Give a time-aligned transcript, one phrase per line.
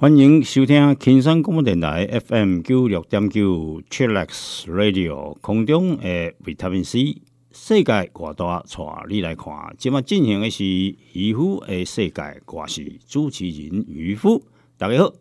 [0.00, 7.20] 欢迎收听青山广播电台 FM 九六点九 Chillax Radio 空中的维他命 C
[7.52, 14.42] 世界大带你来看，今麦进行的是渔夫的世界，我是主持人渔夫，
[14.78, 15.12] 大家好。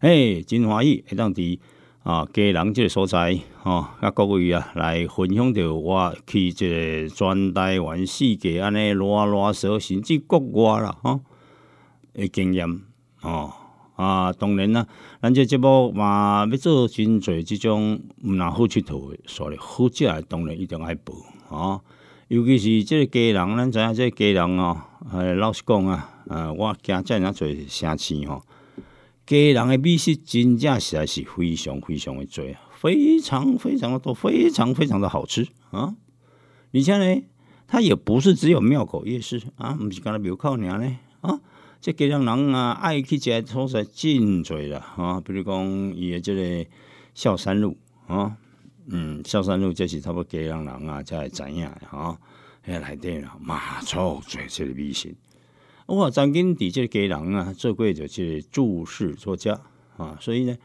[0.00, 1.60] 嘿，真欢喜会当伫
[2.02, 11.20] 啊，家人即个所在吼，啊各位啊来分享着我去即个全台湾世界安尼乱乱踅，甚至国外啦吼
[12.14, 12.80] 的经验
[13.22, 13.52] 哦。
[13.96, 14.86] 啊，当然啦，
[15.20, 21.14] 咱这节目嘛要做真侪即种毋若好佚佗诶，所以好食诶，当然一定爱报
[21.48, 21.80] 啊。
[22.28, 24.76] 尤其是即个家人，咱知影即个家人哦，
[25.12, 28.42] 诶，老实讲啊，呃，我惊遮尔侪城市吼，
[29.26, 35.94] 家人诶美食真正实在是非常非常诶多，非常非常的多，非常非常的好吃啊。
[36.74, 37.22] 而且呢，
[37.66, 41.40] 它也不是只有庙口夜市啊，毋是干那庙口尔呢啊。
[41.80, 46.70] 即家人人啊，爱去食所在真侪啦，吼，比如讲伊诶即个
[47.14, 48.32] 孝山路，吼，
[48.86, 52.16] 嗯，孝山路这是差不多家人人啊才会知影诶，吼，
[52.66, 55.14] 遐内底啦，马祖侪即个美食。
[55.86, 59.60] 我曾经伫即个家人啊做过着即个注释作家
[59.96, 60.56] 啊，所以呢，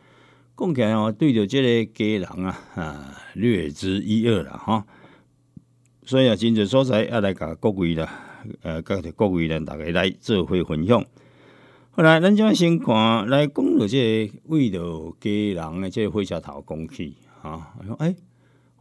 [0.57, 4.83] 讲起来哦，对着即个家人啊啊略知一二啦，吼。
[6.03, 8.27] 所以啊，真侪所在要来甲各位啦。
[8.61, 11.03] 呃，各各位人大家来做伙分享。
[11.91, 17.75] 后来，咱就先看来讲到这个为着家人的这个火车头讲起啊。
[17.99, 18.15] 哎，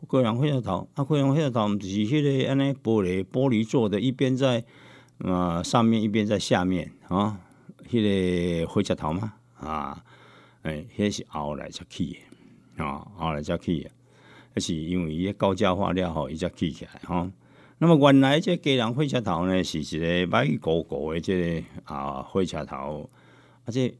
[0.06, 4.62] 个人火车头啊，个人火车头毋是迄个安尼玻璃玻璃做的，一边在
[5.18, 7.40] 啊上面，一边在下面啊。
[7.90, 8.00] 迄
[8.62, 10.04] 个火车头嘛啊，
[10.62, 12.16] 哎，迄是后来才起
[12.76, 13.90] 的啊，后来才起的，
[14.54, 17.28] 那是因为伊高价化了后，伊才起起来吼。
[17.82, 23.08] 那么原来这家人火车头呢，是一个白高高的这个啊火车头，
[23.64, 23.90] 啊这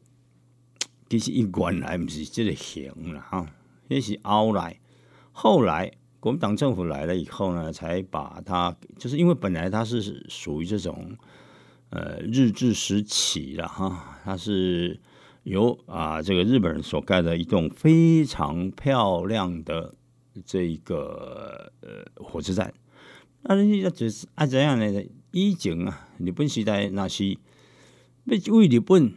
[1.09, 3.47] 其实伊原来毋是这个形啦哈，
[3.89, 4.79] 也是后来
[5.33, 11.17] 后来国民党政府来了以后呢，才把它就是因为本来它是属于这种
[11.89, 15.01] 呃日治时期了哈，它是
[15.45, 19.95] 由啊这个日本人所盖的一栋非常漂亮的
[20.45, 22.71] 这一个呃火车站。
[23.43, 25.05] 啊，你啊就是啊怎样呢？
[25.33, 27.39] 以前啊，日本时代那是
[28.25, 29.13] 要为日本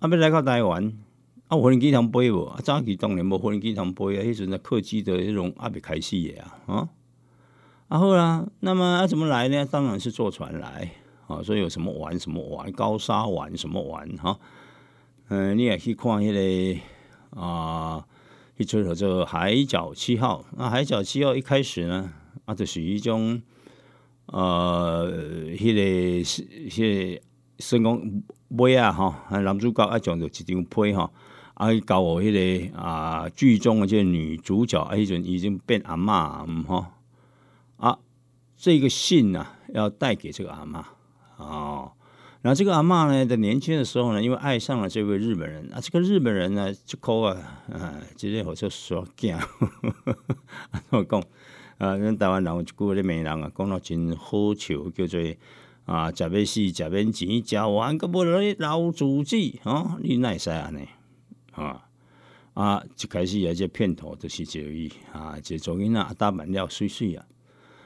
[0.00, 0.92] 啊，要来到台湾
[1.48, 2.44] 啊，无人机通飞无？
[2.44, 6.88] 啊，早期当然无无人机通飞啊，迄阵的客机的迄种还未开始的啊，啊，
[7.88, 9.64] 啊好啦，那么啊怎么来呢？
[9.64, 10.90] 当然是坐船来
[11.26, 14.38] 啊，所以有什么玩什么玩，高沙玩什么玩哈？
[15.28, 16.32] 嗯，你也去看迄
[17.32, 18.04] 个啊，
[18.58, 20.44] 一出叫做海角七号。
[20.56, 22.12] 那海角七号一开始呢，
[22.44, 23.40] 啊，就是一种。
[24.26, 25.06] 呃，
[25.56, 27.22] 迄个是迄个，
[27.58, 31.12] 算讲尾啊吼，男主角啊装着一张被吼，
[31.54, 36.86] 啊交互迄个啊剧中的这女主角啊，迄阵已经变阿嬷毋吼，
[37.76, 37.98] 啊
[38.56, 40.82] 这个信呐要带给这个阿嬷
[41.36, 41.92] 哦，
[42.40, 47.36] 然后这个阿嬷呢在年轻的时候呢，因为爱上了这位日本人啊，这个日本人呢就口啊
[47.70, 49.38] 啊，直接好像说惊，
[50.90, 51.22] 我 讲。
[51.78, 55.20] 啊，咱台湾人有一句咧名人啊，讲到真好笑，叫做
[55.86, 60.88] 啊，食要死，食免钱，食完个无咧老主子，哦，你奈使安尼
[61.50, 61.84] 啊
[62.54, 62.82] 啊！
[62.96, 67.26] 一开始啊，这片头就是这伊啊，这做囡仔打扮了水水啊，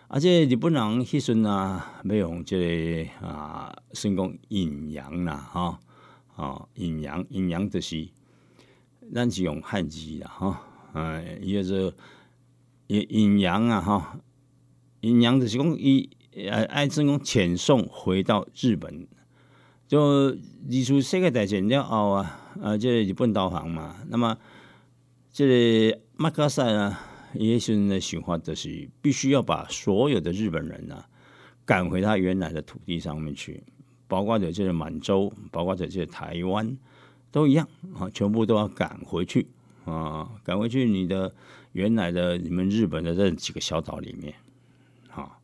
[0.08, 5.80] 啊，这日本人迄阵啊，要用这个啊，算讲阴阳啦，哈
[6.36, 8.06] 啊，阴阳阴阳就是
[9.14, 10.62] 咱是用汉字啦，哈，
[10.92, 11.94] 哎，伊个是。
[12.88, 14.18] 阴阴阳啊，哈，
[15.00, 19.06] 阴阳就是讲伊呃，爱是讲遣送回到日本，
[19.86, 24.38] 就二次世界大战了后啊，啊，这日本投降嘛，那么
[25.30, 25.46] 这
[25.90, 26.96] 个马卡塞呢，
[27.34, 31.04] 伊时阵的想法就是必须要把所有的日本人呢
[31.66, 33.62] 赶回他原来的土地上面去，
[34.06, 36.78] 包括的这个满洲，包括的这个台湾，
[37.30, 39.46] 都一样啊，全部都要赶回去
[39.84, 41.34] 啊，赶回去你的。
[41.72, 44.34] 原来的你们日本的这几个小岛里面，
[45.08, 45.40] 好，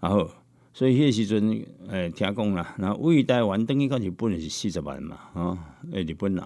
[0.00, 0.30] 然后
[0.72, 6.44] 所以迄时阵诶听讲啦，那为台湾等于到日本是四十万嘛，啊，诶日本人，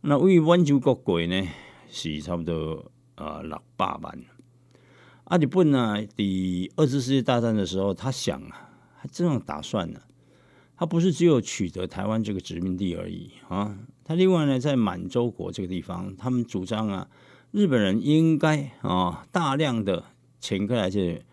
[0.00, 1.48] 那为温州国过呢
[1.88, 4.18] 是差不多啊六百万，
[5.24, 10.00] 啊，日本呢，第二次世界大战的时候，他想啊，还这样打算呢。
[10.78, 17.08] 他不是只有取得台湾这个殖民地而已啊，他另外呢，在满洲国这个地方，他们主张啊，
[17.56, 20.04] 日本人应该啊，大量的
[20.38, 21.24] 前过来这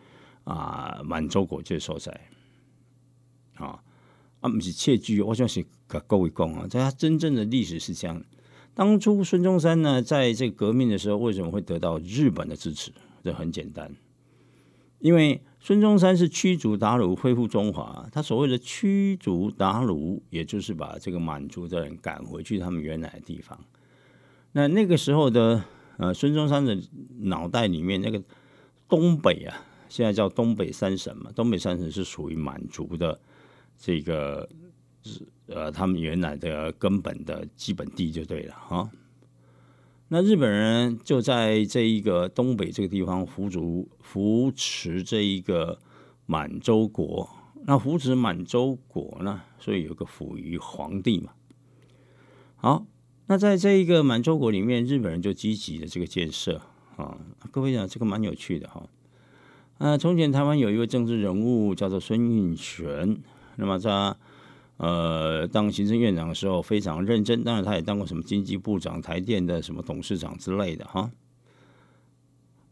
[0.46, 2.18] 啊满洲国这所在
[3.56, 3.84] 啊，
[4.40, 8.24] 啊不是窃据，我想是跟各位讲啊，在他真正的历史是这样。
[8.74, 12.94] 当初孙中山呢，在这个革命的时候，为什么会得到日本的支持？
[13.22, 13.94] 这很简单，
[15.00, 18.08] 因为孙中山是驱逐鞑虏，恢复中华。
[18.14, 23.60] 他所谓的驱逐鞑虏，也就是把这个满族的人赶回去他们原来的地方。
[24.54, 25.66] 那那个时候的
[25.98, 26.78] 呃，孙中山的
[27.20, 28.22] 脑袋里面，那个
[28.88, 29.56] 东北啊，
[29.90, 33.20] 现在叫东北三省嘛，东北三省是属于满族的
[33.78, 34.50] 这个。
[35.48, 38.90] 呃，他们原来的根本的基本地就对了哈。
[40.08, 45.78] 那日本人就在这一个东北这个地方扶足扶持这一个
[46.26, 47.30] 满洲国，
[47.66, 51.34] 那扶持满洲国呢，所以有个溥仪皇帝嘛。
[52.56, 52.86] 好，
[53.28, 56.62] 那在这一个满洲国里面，日本人就积极的这个建设
[56.98, 57.18] 啊。
[57.52, 58.88] 各位讲这个蛮有趣的哈。
[59.78, 63.18] 啊，从前台湾有一位政治人物叫做孙运璇，
[63.56, 64.16] 那么他。
[64.78, 71.12] 呃，当行政院长的时候非常认真，当然他也当过什么经济部长、台电的什么董事长之类的哈。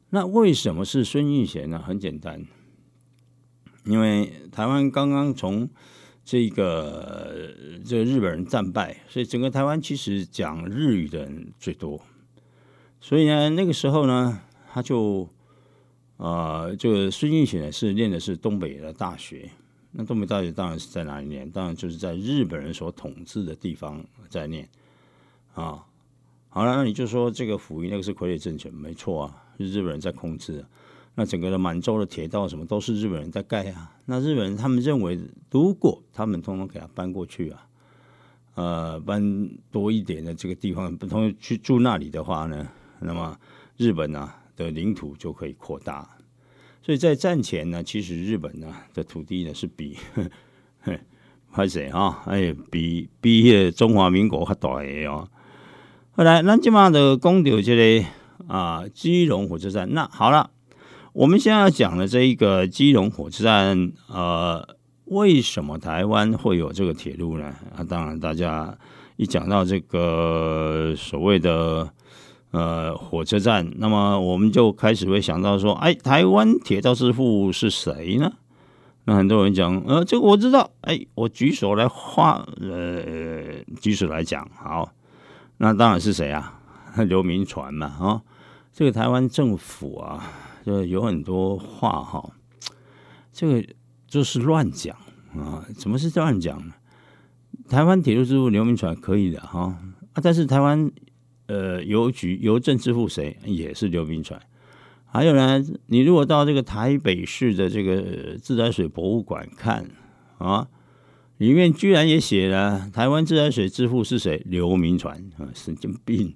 [0.09, 1.79] 那为什么是孙运璇呢？
[1.79, 2.43] 很简单，
[3.85, 5.69] 因为台湾刚刚从
[6.23, 7.53] 这个
[7.85, 12.01] 这个日本人战败，所以整个台湾其实讲日语的人最多，
[12.99, 14.41] 所以呢，那个时候呢，
[14.71, 15.27] 他就
[16.17, 19.49] 啊，就孙运显是念的是东北的大学。
[19.93, 21.49] 那东北大学当然是在哪里念？
[21.51, 24.69] 当然就是在日本人所统治的地方在念
[25.53, 25.83] 啊。
[26.47, 30.63] 好了，那你就说这个溥仪那个是傀儡政权，没错啊，是日本人在控制。
[31.15, 33.91] 那整个的满洲的铁道什么都是日本人在盖啊。
[34.05, 35.19] 那日本人他们认为，
[35.49, 37.67] 如果他们通通给他搬过去啊，
[38.55, 42.67] 呃，搬多一点的这个地方，不通去住那里的话呢，
[42.99, 43.37] 那么
[43.77, 46.09] 日本呢的领土就可以扩大。
[46.83, 49.97] 所以在战前呢，其实日本呢的土地呢是比，
[51.51, 55.27] 还是啊，哎，比比中华民国还大的哦。
[56.13, 58.05] 后来，那今嘛的讲到这个
[58.47, 59.93] 啊，基隆火车站。
[59.93, 60.49] 那好了，
[61.13, 64.75] 我们现在要讲的这一个基隆火车站，呃，
[65.05, 67.53] 为什么台湾会有这个铁路呢？
[67.75, 68.77] 啊，当然，大家
[69.17, 71.89] 一讲到这个所谓的。
[72.53, 78.29] 呃，火车站，那么我们就开始会想到说，哎，台湾铁道之父是谁呢？
[79.05, 84.91] 那很多人讲，呃，这个我知道，哎，我举手来画，呃，举手来讲，好，
[85.59, 86.59] 那当然是谁啊？
[87.07, 88.21] 刘铭传嘛，啊，
[88.73, 90.21] 这个台湾政府啊，
[90.65, 92.31] 就有很多话哈，
[93.31, 93.65] 这个
[94.07, 94.95] 就是乱讲
[95.35, 96.73] 啊，怎么是乱讲呢？
[97.69, 99.77] 台湾铁路之父刘铭传可以的哈，
[100.13, 100.91] 啊，但是台湾。
[101.47, 104.41] 呃，邮局邮政支付谁也是刘铭传。
[105.05, 109.85] 还有呢，你如果到这个台北市的这个自来水博物馆看
[110.37, 110.69] 啊，
[111.39, 114.41] 里面居然也写了台湾自来水支付是谁？
[114.45, 116.33] 刘铭传啊，神经病！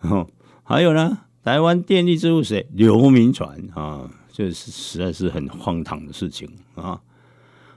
[0.00, 0.26] 哦
[0.64, 2.66] 还有呢，台湾电力支付谁？
[2.72, 7.00] 刘铭传啊，这是实在是很荒唐的事情啊。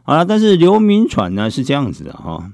[0.01, 2.51] 好了，但是刘铭传呢是这样子的哈，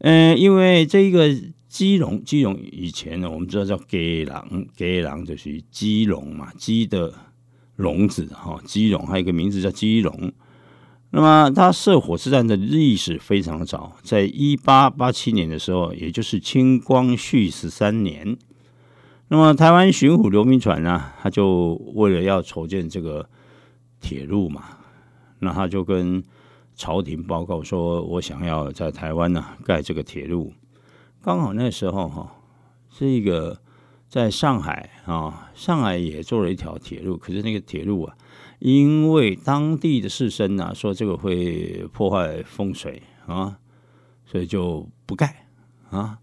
[0.00, 1.34] 嗯，因为这个。
[1.66, 7.14] 基隆，基隆以前呢，我们知道叫鸡笼，鸡笼就是鸡笼嘛，鸡的
[7.76, 8.60] 笼子哈。
[8.66, 10.30] 基隆还有一个名字叫基隆。
[11.12, 18.36] 那么它设火车站的历史非常早，在一八八七年的时候，也就是清光绪十三年。
[19.28, 23.28] 那么台湾巡抚刘铭传呢，他就为了要筹建这个
[24.00, 24.62] 铁路嘛，
[25.38, 26.22] 那他就跟
[26.74, 30.52] 朝廷报告说，我想要在台湾呢盖这个铁路。
[31.22, 32.34] 刚好那时候哈，
[32.90, 33.58] 是一个
[34.08, 38.16] 在上海啊，上海也做了一条铁路，可是那个铁路啊，
[38.58, 43.56] 因为当地的士绅呐说这个会破坏风水啊，
[44.26, 45.46] 所以就不盖
[45.90, 46.18] 啊，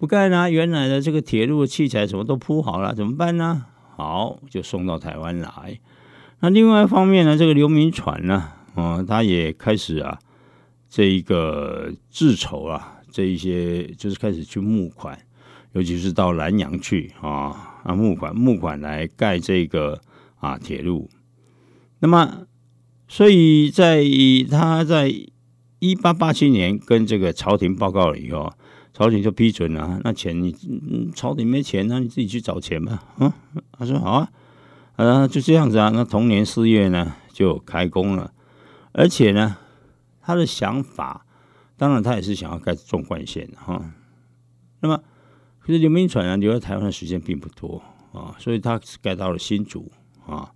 [0.00, 0.50] 不盖呢。
[0.50, 3.66] 原来的这个铁路器材什么都铺好了，怎么办呢？
[3.96, 5.78] 好，就送到台湾来。
[6.40, 10.18] 那另外一方面呢，这个刘铭传呢，啊，他也开始啊，
[10.88, 12.96] 这一个自筹啊。
[13.12, 15.18] 这一些就是开始去募款，
[15.72, 20.00] 尤其是到南洋去啊啊募款募款来盖这个
[20.38, 21.10] 啊铁路。
[21.98, 22.46] 那么，
[23.08, 24.04] 所以在
[24.48, 25.12] 他在
[25.80, 28.52] 一八八七年跟这个朝廷报告了以后，
[28.92, 30.00] 朝廷就批准了。
[30.04, 30.54] 那钱你
[31.14, 33.02] 朝廷没钱，那你自己去找钱吧。
[33.18, 33.34] 啊，
[33.72, 34.30] 他说好啊。
[34.96, 35.90] 啊，就这样子啊。
[35.94, 38.32] 那同年四月呢，就开工了，
[38.92, 39.56] 而且呢，
[40.20, 41.24] 他的想法，
[41.78, 43.82] 当然他也是想要盖纵贯线哈。
[44.80, 45.02] 那么，
[45.58, 47.82] 可是刘铭传呢，留在台湾的时间并不多
[48.12, 49.90] 啊，所以他盖到了新竹
[50.26, 50.52] 啊，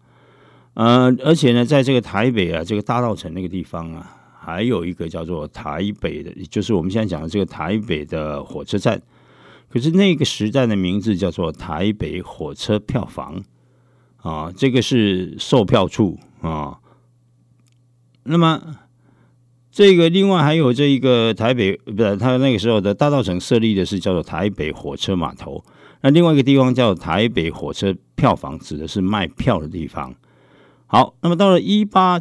[0.75, 4.15] 呃，而且呢，在这个台北啊，这个大道城那个地方啊，
[4.45, 9.01] 还有一个叫做台北的，就是我们现在讲的这个台北的火车站。
[9.71, 13.43] 可是那个时代的名字叫做台北火车票房
[14.19, 16.79] 啊，这个是售票处啊。
[18.23, 18.77] 那么
[19.71, 25.65] 这个另外还有这一个台北，不是他那个时候的大道城设立的是叫做台北火车码头。
[26.03, 30.15] 那另外一个地方叫台北火车票房，指的是卖票的地方。
[30.87, 32.21] 好，那么到了一八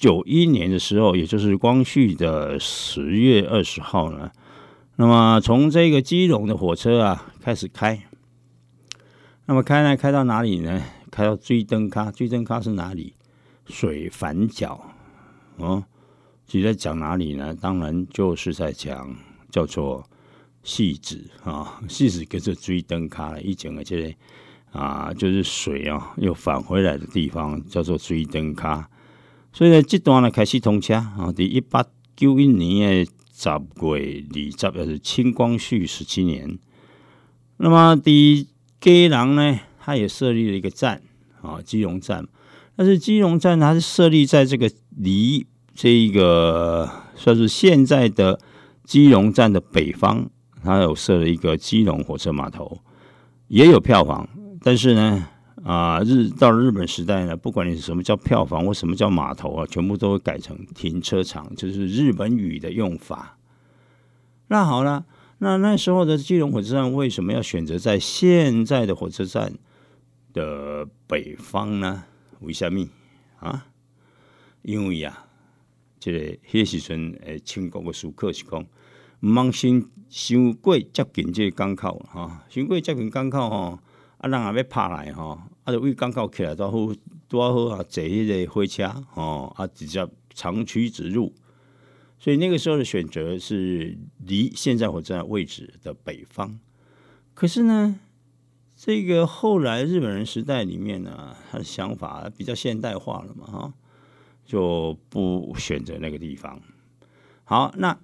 [0.00, 4.30] 九一年的时候，也就是光绪的十月二十号呢。
[4.96, 8.02] 那么从这个基隆的火车啊开始开，
[9.44, 10.82] 那么开呢开到哪里呢？
[11.10, 13.12] 开到追灯咖，追灯咖是哪里？
[13.66, 14.82] 水反角
[15.56, 15.84] 哦，
[16.48, 17.54] 是在讲哪里呢？
[17.54, 19.14] 当然就是在讲
[19.50, 20.02] 叫做
[20.62, 24.16] 戏子啊，戏子跟着追灯咖了，一整个这
[24.72, 28.88] 啊就是水啊又返回来的地方叫做追灯咖，
[29.52, 31.84] 所以呢这段呢开始通车啊，第一八
[32.16, 33.12] 九一年的。
[33.42, 33.58] 十月二
[34.04, 36.58] 十，也是清光绪十七年。
[37.56, 38.46] 那么第一
[38.78, 41.00] 街廊呢，它也设立了一个站
[41.40, 42.28] 啊，基隆站。
[42.76, 48.38] 但是基隆站它是设立在这个离这一个算是现在的
[48.84, 50.28] 基隆站的北方，
[50.62, 52.82] 它有设了一个基隆火车码头，
[53.48, 54.28] 也有票房。
[54.60, 55.28] 但是呢。
[55.62, 63.36] 啊，日到了日本时代呢，不管你是什么叫票房或什么叫码头啊，全部都会改成停车场，就是日本语的用法。
[64.48, 65.04] 那好了，
[65.38, 69.52] 那那时候的基隆火车站为什么要选择在现在的火车站
[70.32, 72.04] 的北方呢？
[72.40, 72.88] 为什么
[73.38, 73.66] 啊？
[74.62, 75.26] 因为啊，
[75.98, 76.18] 这个
[76.50, 78.64] 迄时阵诶，清国的书客是讲，
[79.20, 83.78] 唔通先先过接近这个港口哈，伤过接近港口哈。
[84.20, 86.94] 啊人也要拍来吼，啊，就为港口起来都好，
[87.26, 91.32] 多好啊，坐迄个火车吼，啊，直接长驱直入。
[92.18, 96.60] 所以那个时候的选择是离现在火车站位置的北方。
[97.32, 97.98] 可是呢，
[98.76, 103.74] 这个后来日本人时代里面呢，他的想法比较现代化了嘛，哈，
[104.44, 106.60] 就不选择那个地方。
[107.44, 107.98] 好，那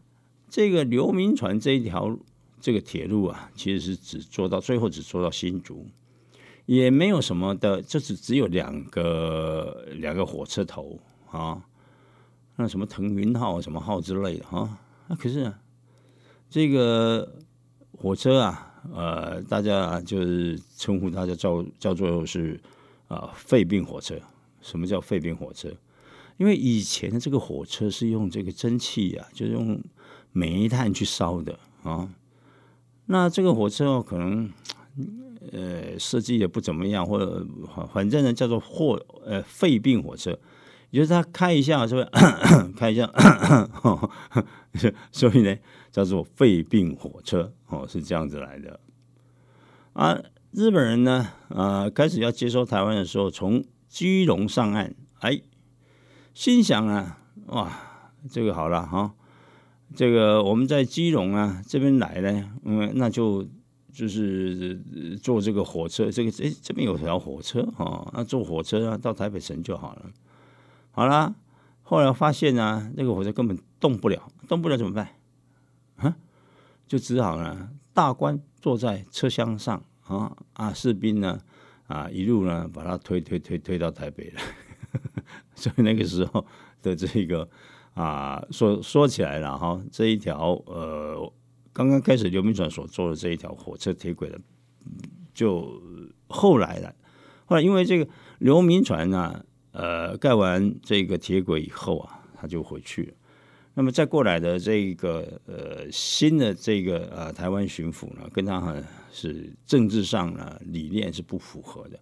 [0.48, 2.18] 这个流民船这一条
[2.58, 5.86] 这个铁路啊，其实是只做到最后只做到新竹。
[6.66, 10.98] 也没有什么的，就是只有两个两个火车头
[11.30, 11.62] 啊，
[12.56, 14.76] 那什么腾云号、什么号之类的哈。
[15.06, 15.52] 那可是
[16.50, 17.36] 这个
[17.96, 22.60] 火车啊，呃，大家就是称呼大家叫叫做是
[23.06, 24.18] 啊废病火车。
[24.60, 25.72] 什么叫废病火车？
[26.36, 29.80] 因为以前的这个火车是用这个蒸汽啊，就是用
[30.32, 32.12] 煤炭去烧的啊。
[33.04, 34.50] 那这个火车哦，可能。
[35.52, 37.46] 呃，设计也不怎么样，或者
[37.92, 40.38] 反正呢，叫做货呃肺病火车，
[40.90, 42.08] 也就是他开一下是不是
[42.76, 43.10] 开一下，
[45.12, 45.56] 所以呢
[45.90, 48.80] 叫做肺病火车哦，是这样子来的。
[49.92, 50.18] 啊，
[50.52, 55.40] 日本人呢啊开始要接收台湾的时候，从基隆上岸，哎，
[56.34, 57.70] 心想啊，哇，
[58.30, 59.14] 这个好了哈，
[59.94, 63.46] 这个我们在基隆啊这边来呢，嗯，那就。
[63.96, 64.78] 就是
[65.22, 70.10] 坐这个火车，这个哎，这边有条火车哦，那坐火车啊到台北城就好了。
[70.90, 71.34] 好了，
[71.82, 75.08] 后来发现呢，那个火车根本动不了，动不了怎么办？
[75.96, 76.14] 啊，
[76.86, 81.40] 就只好呢，大官坐在车厢上啊啊，士兵呢
[81.86, 84.40] 啊一路呢把他推推推推到台北了。
[85.56, 86.44] 所以那个时候
[86.82, 87.48] 的这个
[87.94, 91.32] 啊，说说起来了哈，这一条呃。
[91.76, 94.40] 刚刚开始，刘铭传所做的这一条火车铁轨的，
[95.34, 95.78] 就
[96.26, 96.94] 后来了。
[97.44, 103.12] 后来因为这个刘铭传呢，呃，盖完这个铁轨以后啊，他就回去了。
[103.74, 108.74] 那么再过来的这个呃新的这个呃台湾巡抚呢，跟他
[109.12, 112.00] 是政治上呢理念是不符合的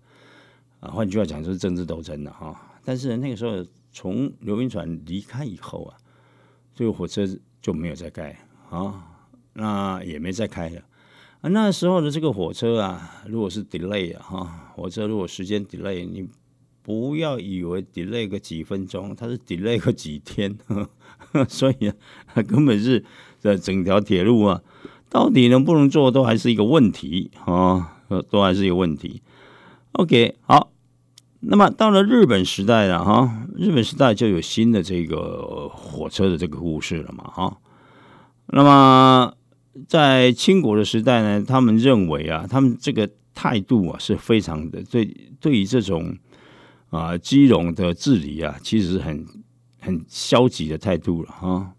[0.78, 0.88] 啊。
[0.88, 2.78] 换句话讲，就是政治斗争的哈。
[2.85, 5.99] 但是那个时候，从刘铭传离开以后啊，
[6.76, 7.26] 这个火车
[7.61, 8.38] 就没有再盖
[8.71, 9.11] 啊。
[9.54, 10.82] 那也没再开了
[11.40, 11.49] 啊！
[11.49, 16.28] 那时候的这个火车啊，如果是 delay 啊，哈，火车如果时间 delay，你
[16.82, 20.56] 不要以为 delay 个几分钟，它是 delay 个几天，
[21.49, 23.04] 所以啊根本是
[23.40, 24.61] 这整条铁路啊，
[25.08, 27.96] 到底能不能做，都还是一个问题啊，
[28.30, 29.23] 都还是一个问题。
[29.92, 30.73] OK，好，
[31.40, 37.58] 那么到了日本时代了哈，日本时代就有新的这个火车的这个故事了嘛哈。
[38.46, 39.32] 那么
[39.88, 45.04] 在清国的时代呢，他们认为啊，他们这个态度啊是非常的对，
[45.40, 46.16] 对于这种
[46.90, 49.26] 啊基隆的治理啊，其实很
[49.81, 51.73] 很消极的态度了哈。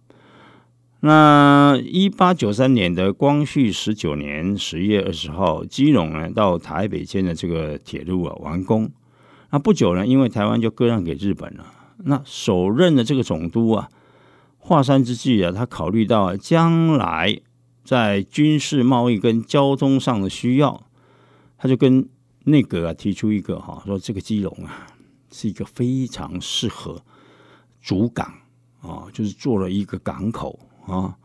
[1.02, 8.92] 那一八九三年的光绪十九年十月二十号，基隆呢到台北间的这个铁路啊完工。
[9.52, 11.66] 那不久呢，因为台湾就割让给日本了。
[12.00, 13.90] 那首任的这个总督啊，
[14.58, 17.40] 华山之际啊，他考虑到将来
[17.86, 20.84] 在军事贸易跟交通上的需要，
[21.58, 22.10] 他就跟
[22.44, 24.88] 内阁啊提出一个哈，说这个基隆啊
[25.32, 27.02] 是一个非常适合
[27.82, 28.34] 主港
[28.82, 31.16] 啊，就是做了一个港口啊。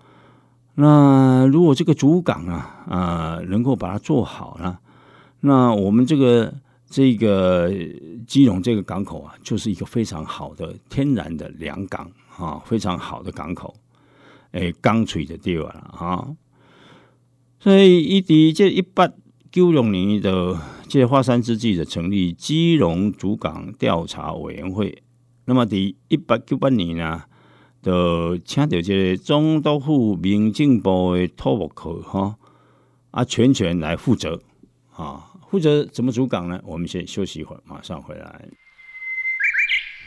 [0.75, 4.79] 那如果这个主港啊啊能够把它做好了，
[5.41, 6.55] 那我们这个。
[6.93, 7.71] 这个
[8.27, 13.73] 基隆这个港口啊，就是一个非常好的天然的良港啊，非常好的港口，
[14.51, 16.27] 诶，钢锤的地方了啊。
[17.63, 19.07] 所以，一滴这一八
[19.53, 25.03] 九六年的这华山之际的成立基隆主港调查委员会，
[25.45, 27.23] 那么第一八九八年呢，
[27.83, 32.37] 就请到这中督府民政部的土木科哈
[33.11, 34.41] 啊，全权来负责
[34.93, 35.27] 啊。
[35.51, 36.59] 负责怎么主港呢？
[36.65, 38.49] 我们先休息一会儿，马上回来。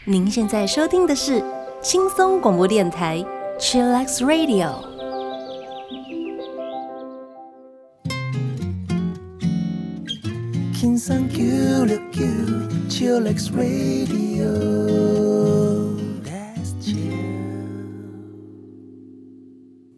[0.06, 1.44] 您现在收听的是
[1.84, 3.24] 轻松广播电台
[3.60, 4.93] ，Chillax Radio。
[10.84, 14.52] 轻松 Q 六 Q，Chillax Radio。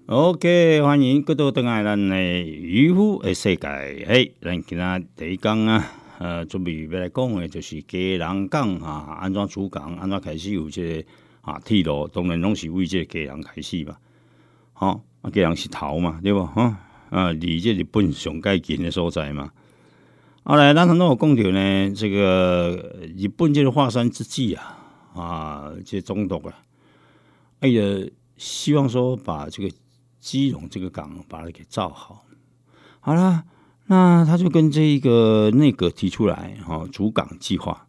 [0.05, 3.67] OK，欢迎各位登来咱的渔夫的世界。
[4.07, 11.07] 嘿，咱今仔第一讲啊，呃，准备要来讲的，就是鸡人港啊，安怎主港，安怎开始有这个
[11.41, 13.97] 啊铁路，当然拢是为这鸡人开始嘛。
[14.73, 16.45] 好，啊，鸡人是头嘛，对不？
[16.45, 16.77] 哈，
[17.09, 19.51] 啊，离这日本上介近的所在嘛。
[20.47, 24.77] 后来，咱很多有讲到呢，这个日本这个华山之际啊，
[25.15, 26.53] 啊，这总督啊，
[27.61, 27.81] 哎呀，
[28.37, 29.69] 希望说把这个。
[30.17, 32.25] 基隆这个港把它给造好，
[32.99, 33.43] 好了，
[33.85, 37.85] 那他就跟这一个内阁提出来哈，主港计划。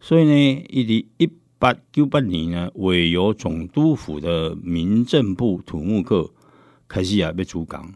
[0.00, 6.30] 所以呢，一零一八九八年呢，委由总督府的民政部土木课
[6.88, 7.92] 开始啊，要主港。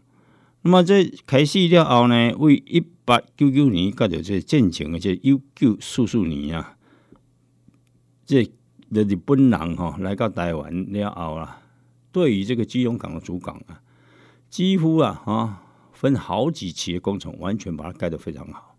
[0.61, 2.79] 那么这开始了后呢，为一
[3.11, 6.77] 八九九年搞到这建成的这一九四四年啊，
[8.25, 8.49] 这
[8.89, 11.61] 日本人哈来到台湾了后啊。
[12.13, 13.83] 对于这个基隆港的主港啊，
[14.49, 18.77] 几乎啊啊分好几期的工程，完全把它盖得非常好。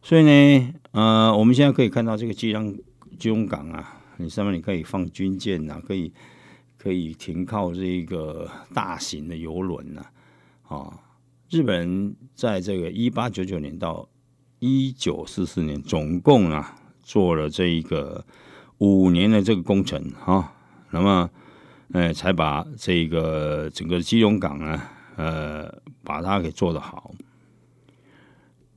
[0.00, 2.74] 所以呢，呃，我们现在可以看到这个基隆
[3.18, 6.10] 基隆港啊，你上面你可以放军舰呐，可以
[6.78, 10.06] 可以停靠这一个大型的游轮呐。
[10.62, 10.98] 啊，
[11.54, 14.08] 日本人在这个一八九九年到
[14.58, 18.26] 一九四四年，总共啊做了这一个
[18.78, 20.52] 五年的这个工程啊，
[20.90, 21.30] 那么。
[21.92, 24.80] 哎，才把这个整个基隆港呢，
[25.16, 27.14] 呃，把它给做得好。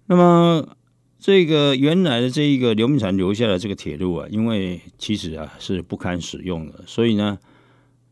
[0.06, 0.76] 那么，
[1.18, 7.40] 这个原来的这一个刘铭传留下的这个铁路啊，因为其实啊是不堪使用的，所以呢，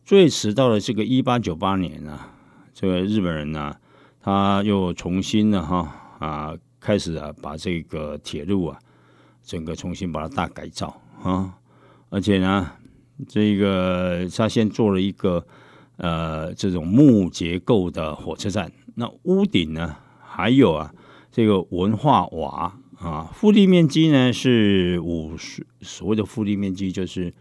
[0.04, 2.34] 最迟到了这个一八九八年啊，
[2.74, 3.76] 这个日本人呢，
[4.26, 8.80] 他又重新的哈啊，开始啊把这个铁路啊，
[9.44, 11.54] 整个重新把它大改造啊，
[12.10, 12.72] 而且呢。
[13.30, 15.48] 这个他先做了一个
[15.96, 20.94] 呃这种木结构的火车站，那屋顶呢还有啊
[21.32, 27.34] 这个文化瓦啊，腹地面积呢是五十，所谓的腹地面积就是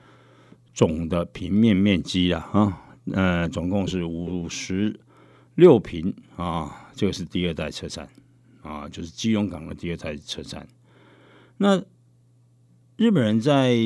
[0.73, 5.01] 总的平面面积了啊，呃总共是五十
[5.55, 8.09] 六平啊，这个是第二代车站
[8.63, 10.67] 啊，就是基隆港的第二代车站。
[11.57, 11.83] 那
[12.97, 13.77] 日本人在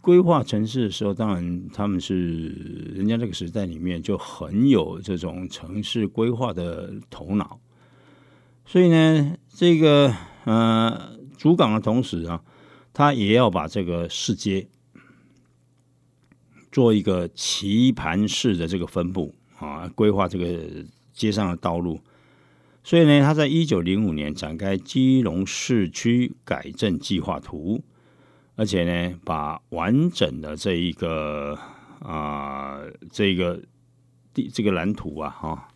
[0.00, 2.48] 规划城市的时候，当然他们是
[2.94, 7.58] 人家这个时代里面就很有这种城市规划的头脑，
[8.66, 12.44] 所以呢，这个呃主港的同时啊，
[12.92, 14.68] 他也要把这个市街
[16.70, 22.00] 做一个棋盘式的这个分布啊，规划这个街上的道路，
[22.82, 27.82] 所以呢，他在一九零五年展开基隆市区改正计划图。
[28.56, 31.58] 而且呢，把完整的这一个
[31.98, 32.78] 啊，
[33.10, 33.60] 这个
[34.32, 35.68] 地这个蓝图啊，哈，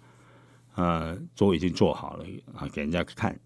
[0.77, 2.24] 呃，都已经做好了
[2.55, 3.37] 啊，给人家看。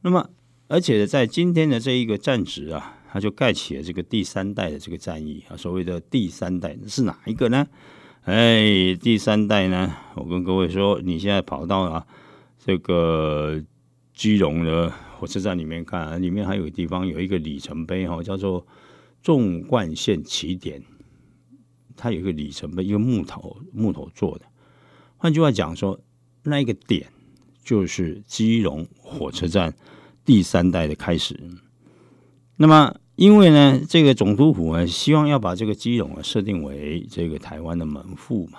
[0.00, 0.28] 那么，
[0.66, 5.56] 而且在今天的这一个站址啊，他就盖起了这个第三代的这个战役啊。
[5.56, 7.64] 所谓的第三代是哪一个呢？
[8.24, 12.06] 哎，第三代呢，我跟各位说，你现在跑到啊
[12.56, 13.60] 这个
[14.14, 18.64] 基隆的火车站里面看，里面还有地方有一个里程碑哈，叫做
[19.22, 20.80] 纵贯线起点，
[21.96, 24.44] 它有一个里程碑，一个木头木头做的。
[25.16, 25.98] 换句话讲说，
[26.44, 27.10] 那一个点
[27.64, 29.74] 就是基隆火车站
[30.24, 31.36] 第三代的开始。
[32.56, 32.94] 那么。
[33.22, 38.58] 因为呢，这个总督府啊，希望要把这个基隆啊设定为这个台湾的门户嘛？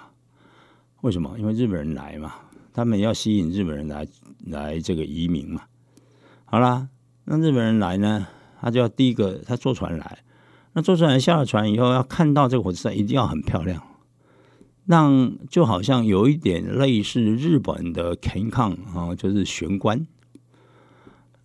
[1.01, 1.37] 为什么？
[1.37, 2.33] 因为日本人来嘛，
[2.71, 4.07] 他们要吸引日本人来
[4.45, 5.63] 来这个移民嘛。
[6.45, 6.87] 好啦，
[7.25, 8.25] 那日本人来呢，
[8.61, 10.19] 他就要第一个他坐船来，
[10.71, 13.83] 那坐船下了船以后，要看到这个火车站一定要很漂亮，
[14.85, 20.07] 让就好像有一点类似日本的 King Kong 啊，就是玄关。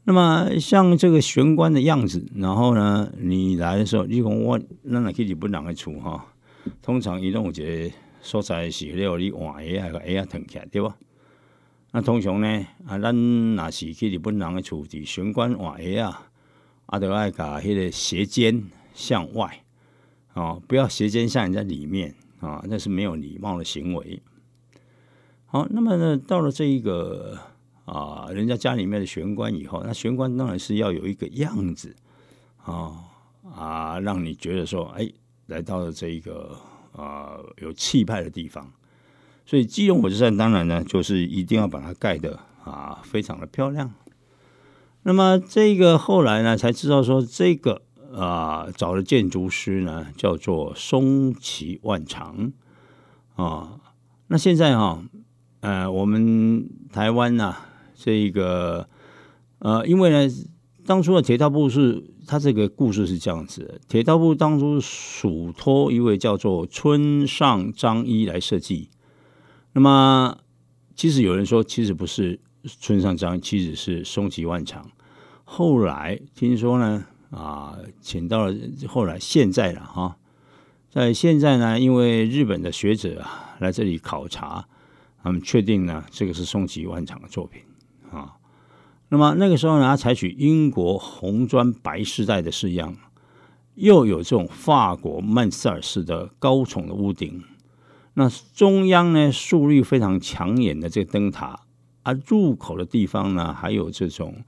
[0.09, 6.25] 那么像这个玄关的样子，然后呢，你来的时候，你讲我那哪去日本人的厝哈？
[6.81, 10.97] 通常移动有一个所在是了你换鞋啊鞋啊腾起来对吧？
[11.93, 13.15] 那通常呢，啊，咱
[13.55, 16.31] 若是去日本人的厝，伫玄关换鞋啊，
[16.87, 19.63] 啊，都爱把迄个鞋尖向外
[20.33, 24.23] 哦，不要鞋尖向人家里面啊，那是没有礼貌的行为。
[25.45, 27.39] 好，那么呢，到了这一个。
[27.89, 31.97] 啊，人家家里面的玄关以后，那玄关当然是要有一个样子
[32.63, 32.93] 啊
[33.57, 35.11] 啊，让你觉得说，哎，
[35.47, 36.55] 来到了这一个
[36.93, 38.71] 啊有气派的地方。
[39.47, 43.91] 所以基隆火车站当然呢，就是一定要把它盖的啊非常的漂亮。
[45.05, 47.81] 那么这个后来呢，才知道说这个
[48.15, 52.53] 啊找的建筑师呢叫做松崎万长
[53.37, 53.81] 啊。
[54.27, 55.03] 那现在哈，
[55.61, 57.57] 呃，我们台湾呢。
[58.01, 58.89] 这一个
[59.59, 60.33] 呃，因为呢，
[60.87, 68.89] 当初的铁道部是他这个故事是这样子的：铁道部当初属托一位叫做村上张一来设计。
[69.73, 70.39] 那么，
[70.95, 74.89] 其实有人说，其实不是村上张，其实是松崎万长。
[75.43, 78.55] 后来听说呢，啊，请到了
[78.87, 80.17] 后来现在了哈，
[80.89, 84.69] 在现在呢，因为日本的学者啊来这里考察，
[85.23, 87.63] 他们确定呢，这个是松崎万长的作品。
[88.11, 88.37] 啊，
[89.11, 92.97] 那么那个时候呢，他采取英国红砖白世代的式样，
[93.75, 97.43] 又有这种法国曼塞尔式的高耸的屋顶，
[98.15, 101.61] 那中央呢竖立非常抢眼的这个灯塔，
[102.03, 104.45] 啊，入口的地方呢还有这种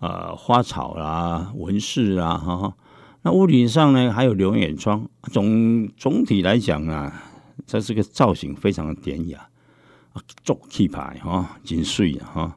[0.00, 2.74] 呃花草啦、纹饰啊，哈，
[3.22, 7.22] 那屋顶上呢还有留眼窗，总总体来讲啊，
[7.66, 9.48] 它这个造型非常的典雅
[10.12, 12.56] 啊，做气派哈，真水啊哈。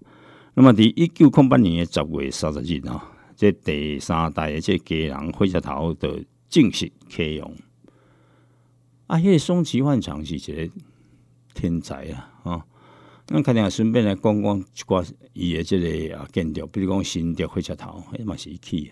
[0.59, 7.55] 那么，伫一九空八年的十月三十日啊，这第三代的这家人火车头的正式启用。
[9.05, 10.73] 啊，迄个松崎万长是一个
[11.53, 12.31] 天才啊！
[12.41, 12.65] 啊，
[13.27, 18.91] 那肯定顺便来讲讲一寡伊的这个啊建筑，比如讲新竹火车头，迄嘛是一起的。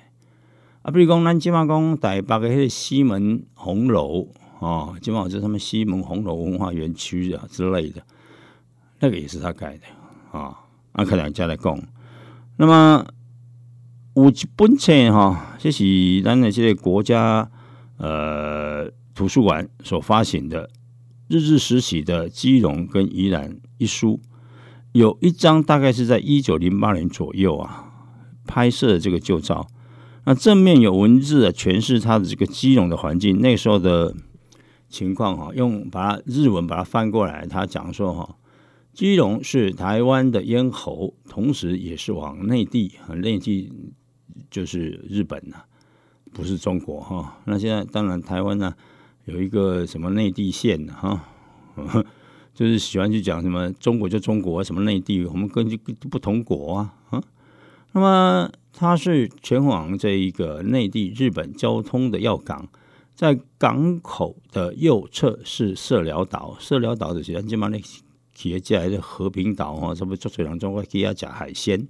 [0.83, 8.03] 啊，比如讲咱即马讲台北的迄个西门红楼啊，即马就他们西门红楼文化园区啊之类的，
[8.99, 9.87] 那个也是他盖的
[10.31, 10.61] 啊。
[10.95, 11.77] 啊，克两家来讲。
[12.55, 13.05] 那么
[14.15, 15.83] 有一本册哈，这是
[16.23, 17.51] 咱的这个国家
[17.97, 20.69] 呃图书馆所发行的
[21.27, 24.21] 日治时期的基隆跟宜兰一书，
[24.93, 27.91] 有一张大概是在一九零八年左右啊
[28.47, 29.67] 拍摄的这个旧照。
[30.23, 34.15] 那正面有文字啊诠释它的这个基隆的环境，那时候的
[34.87, 38.37] 情况哈，用把它日文把它翻过来，他讲说哈。
[38.95, 43.69] 基隆是台湾的咽喉，同时也是往内地啊，内地
[44.49, 45.57] 就是日本呐，
[46.31, 47.37] 不是中国哈。
[47.43, 48.73] 那现在当然台湾呢
[49.25, 51.25] 有一个什么内地线哈，
[52.55, 57.21] 就是喜欢去讲什么中国就中国，什么内地我们根据不同国啊啊。
[57.91, 62.65] 那么它是前往这一个内地日本交通的要港，
[63.13, 67.77] 在港口的右侧是社寮岛，社寮岛的是安吉玛那。
[68.35, 71.87] 企业家的和平岛哈，什么做水上中国企业家海鲜。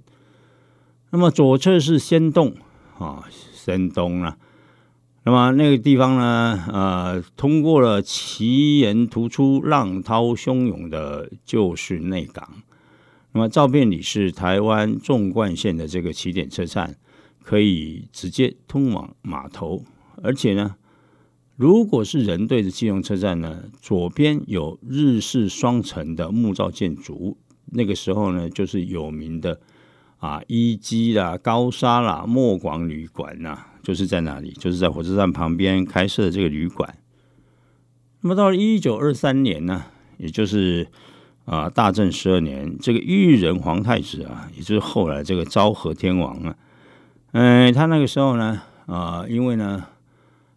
[1.10, 2.54] 那么左侧是仙洞
[2.98, 4.38] 啊，仙洞啊。
[5.24, 12.48] 那么那个地方呢，呃，通过了奇岩突出、浪涛汹涌的就是内港。
[13.32, 16.96] 那么照片里是台湾纵贯线的这个起点车站，
[17.42, 19.84] 可以直接通往码头，
[20.22, 20.76] 而且呢。
[21.56, 27.38] 如果是人对着基隆车站呢，左边有日式双层的木造建筑，
[27.72, 29.58] 那个时候呢，就是有名的
[30.18, 34.52] 啊一基啦、高沙啦、墨广旅馆呐，就是在哪里？
[34.52, 36.98] 就是在火车站旁边开设的这个旅馆。
[38.20, 39.84] 那么到了一九二三年呢，
[40.18, 40.86] 也就是
[41.46, 46.56] 啊大正十二年，这个裕仁皇太子啊，也就是后来这个昭和天王啊，
[47.32, 49.86] 嗯，他那个时候呢，啊，因为呢，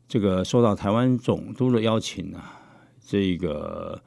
[0.10, 2.60] 这个受到台湾总督的邀请啊，
[3.00, 4.02] 这个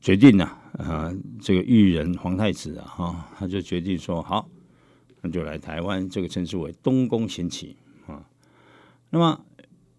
[0.00, 0.44] 决定呢，
[0.78, 4.48] 啊，这个裕仁皇太子啊，哈，他就决定说，好，
[5.20, 8.24] 那就来台湾，这个称之为东宫行启啊。
[9.10, 9.44] 那么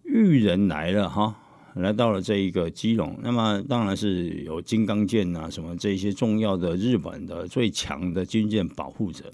[0.02, 1.36] 裕仁来了哈。
[1.74, 9.32] 来到了这一个基隆，那么当然是有金刚舰啊，什么这些重要的日本的最强的军舰保护着。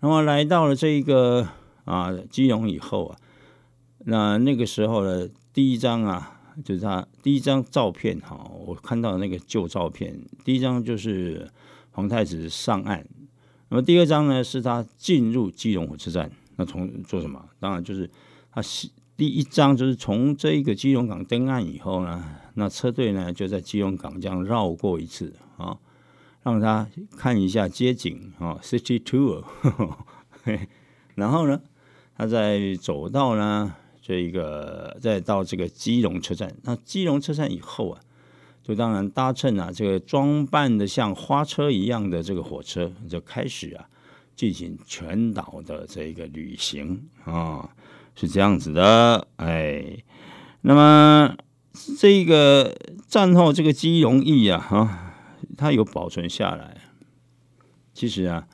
[0.00, 1.46] 那么来到了这一个
[1.84, 3.18] 啊基隆以后啊，
[4.08, 11.50] 那那个时候呢第一张啊，就是他第一张照片哈，我看到那个旧照片，第一张就是
[11.90, 13.04] 皇太子上岸，
[13.68, 17.44] 那么第二张呢是他进入基隆火车站，那从做什么？
[17.60, 18.10] 当然就是
[18.50, 18.88] 他是。
[19.18, 25.74] 第一张就是从这一个基隆港登岸以后呢，那车队呢就在基隆港这样绕过一次啊，
[26.42, 29.42] 让他看一下街景啊，city tour。
[31.16, 31.58] 然后呢，
[32.14, 33.74] 他再走到呢
[34.06, 36.54] 这一个，再到这个基隆车站。
[36.62, 38.00] 那基隆车站以后啊，
[38.62, 43.88] 就当然搭乘啊这个装扮的像花车一样的这个火车，就开始啊
[44.36, 47.68] 进行全岛的这个旅行啊。
[48.14, 49.84] 是这样子的，哎，
[50.60, 51.36] 那么
[51.98, 52.74] 这个
[53.08, 55.14] 战后这个基隆驿啊，哈，
[55.56, 56.80] 它有保存下来。
[57.92, 58.46] 其实啊，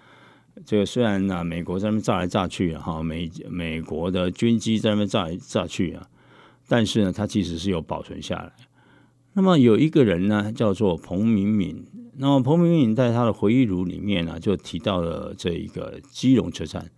[0.64, 6.08] 这个虽然呢，美国在那边炸来炸去啊，哈，美美国的军机在那边炸来炸去啊，
[6.68, 8.52] 但是呢，它其实是有保存下来。
[9.34, 11.84] 那么有一个人呢，叫做彭明敏，
[12.18, 16.90] 那么彭明敏在他的回忆录里面呢，就提到了这一个基隆车站。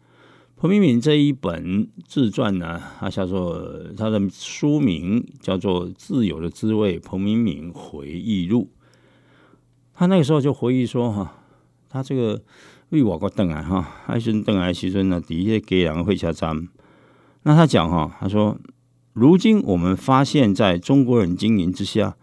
[0.57, 8.71] 彭明敏这一本自传呢，他叫做他的书名叫做《自由的滋味》，彭明敏回忆录。
[9.93, 11.43] 他那个时候就回忆说：“哈，
[11.89, 12.43] 他这个
[12.95, 16.69] 为我国邓来哈，爱孙邓来其孙呢，底下给两个会下站。
[17.43, 18.59] 那他讲哈，他说，
[19.13, 22.17] 如今我们发现，在中国人经营之下，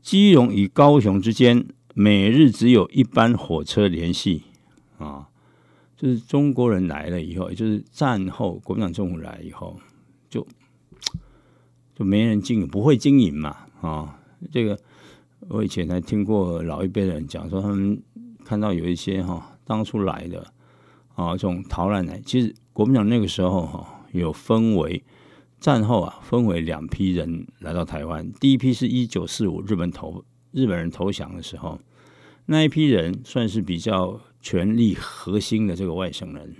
[0.00, 4.44] 基隆与高雄之间每日只有一班火车联系
[4.98, 5.28] 啊。”
[5.96, 9.78] 就是中国人来了以后，也就是战后国民党政府来以后，
[10.28, 10.46] 就
[11.94, 14.18] 就没人经营，不会经营嘛啊！
[14.52, 14.78] 这个
[15.48, 18.02] 我以前还听过老一辈的人讲说，他们
[18.44, 20.52] 看到有一些哈当初来的
[21.14, 25.02] 啊这种逃难来，其实国民党那个时候哈有分为
[25.58, 31.80] 战后啊分为两批人来到台湾，第一批是一九四五日本投日本人投降的时候，
[32.46, 34.20] 那一批人算是比较。
[34.44, 36.54] 权力核心的这个外省人，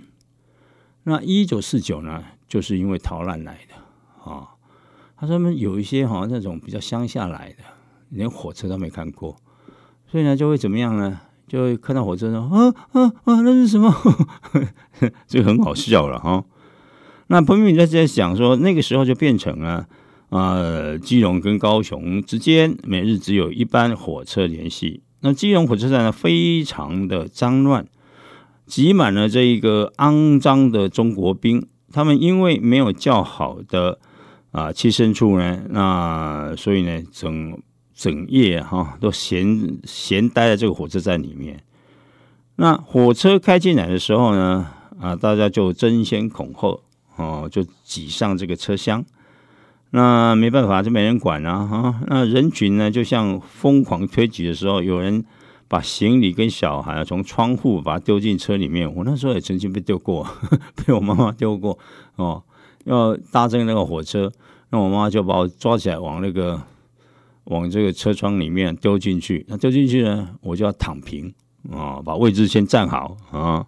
[1.03, 4.55] 那一九四九呢，就是因为逃难来的啊。
[5.15, 7.57] 他说们有一些好像那种比较乡下来的，
[8.09, 9.35] 连火车都没看过，
[10.07, 11.21] 所以呢就会怎么样呢？
[11.47, 13.93] 就会看到火车上啊啊啊，那是什么？
[15.27, 16.43] 这个很好笑了哈。
[17.27, 19.87] 那彭明敏在在想说，那个时候就变成了
[20.29, 25.01] 啊，基隆跟高雄之间每日只有一班火车联系。
[25.21, 27.87] 那基隆火车站呢，非常的脏乱，
[28.67, 31.67] 挤满了这一个肮脏的中国兵。
[31.91, 33.99] 他们因为没有较好的
[34.51, 37.57] 啊栖身处呢，那所以呢，整
[37.95, 41.63] 整夜哈都闲闲待在这个火车站里面。
[42.57, 44.67] 那火车开进来的时候呢，
[44.99, 46.81] 啊，大家就争先恐后
[47.15, 49.03] 哦，就挤上这个车厢。
[49.91, 51.65] 那没办法，就没人管啊！
[51.65, 55.23] 哈，那人群呢，就像疯狂推挤的时候，有人
[55.69, 58.93] 把行李跟小孩从窗户把它丢进车里面。
[58.93, 60.27] 我那时候也曾经被丢过，
[60.85, 61.79] 被我妈妈丢过
[62.17, 62.43] 哦。
[62.83, 64.29] 要搭这个那个火车，
[64.69, 66.61] 那我妈妈就把我抓起来，往那个
[67.45, 69.45] 往这个车窗里面丢进去。
[69.47, 71.33] 那丢进去呢，我就要躺平
[71.71, 73.65] 啊，把位置先站好啊。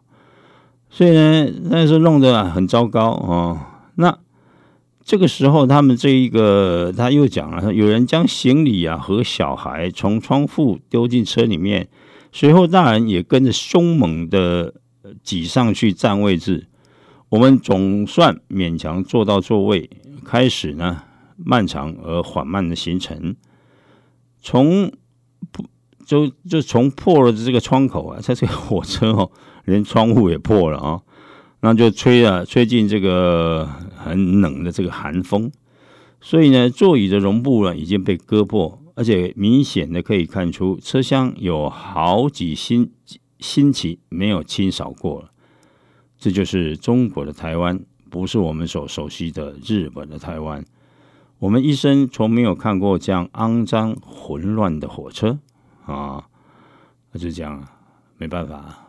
[0.90, 3.90] 所以呢，那时候弄得很糟糕啊。
[3.96, 4.18] 那
[5.04, 11.88] 这个时候，他们这一个他又讲了，有人将行李啊和小孩从窗户丢进车里面，
[12.32, 14.74] 随后大人也跟着凶猛的
[15.24, 16.68] 挤上去占位置。
[17.30, 19.90] 我们总算勉强坐到座位，
[20.24, 21.04] 开始呢
[21.38, 23.36] 漫长而缓慢的行程。
[24.48, 24.90] 从
[25.52, 25.66] 不
[26.06, 29.30] 就就从破了这个窗口啊，在这个火车哦，
[29.66, 31.02] 连窗户也破了啊。
[31.60, 35.52] 那就吹啊，吹进这个很冷的这个寒风，
[36.22, 42.90] 所以呢，座椅的绒布呢已经被割破，而且明显的可以看出车厢有好几星
[43.40, 45.32] 新奇没有清扫过了。
[46.18, 47.78] 这就是中国的台湾，
[48.10, 50.64] 不是我们所熟悉的日本的台湾。
[51.39, 55.38] 我们一生从没有看过这样肮脏混乱的火车
[55.86, 56.28] 啊！
[57.12, 57.71] 那就这样啊，
[58.17, 58.88] 没办法，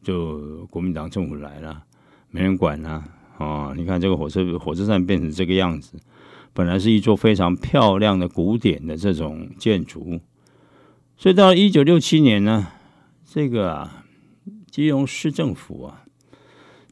[0.00, 1.82] 就国民党政府来了，
[2.30, 3.02] 没人管了
[3.38, 3.72] 啊！
[3.76, 5.98] 你看这个火车火车站变成这个样子，
[6.52, 10.20] 本来是一座非常漂亮的古典的这种建筑，
[11.16, 12.68] 所以到一九六七年呢，
[13.24, 14.04] 这个啊，
[14.70, 16.04] 基隆市政府啊。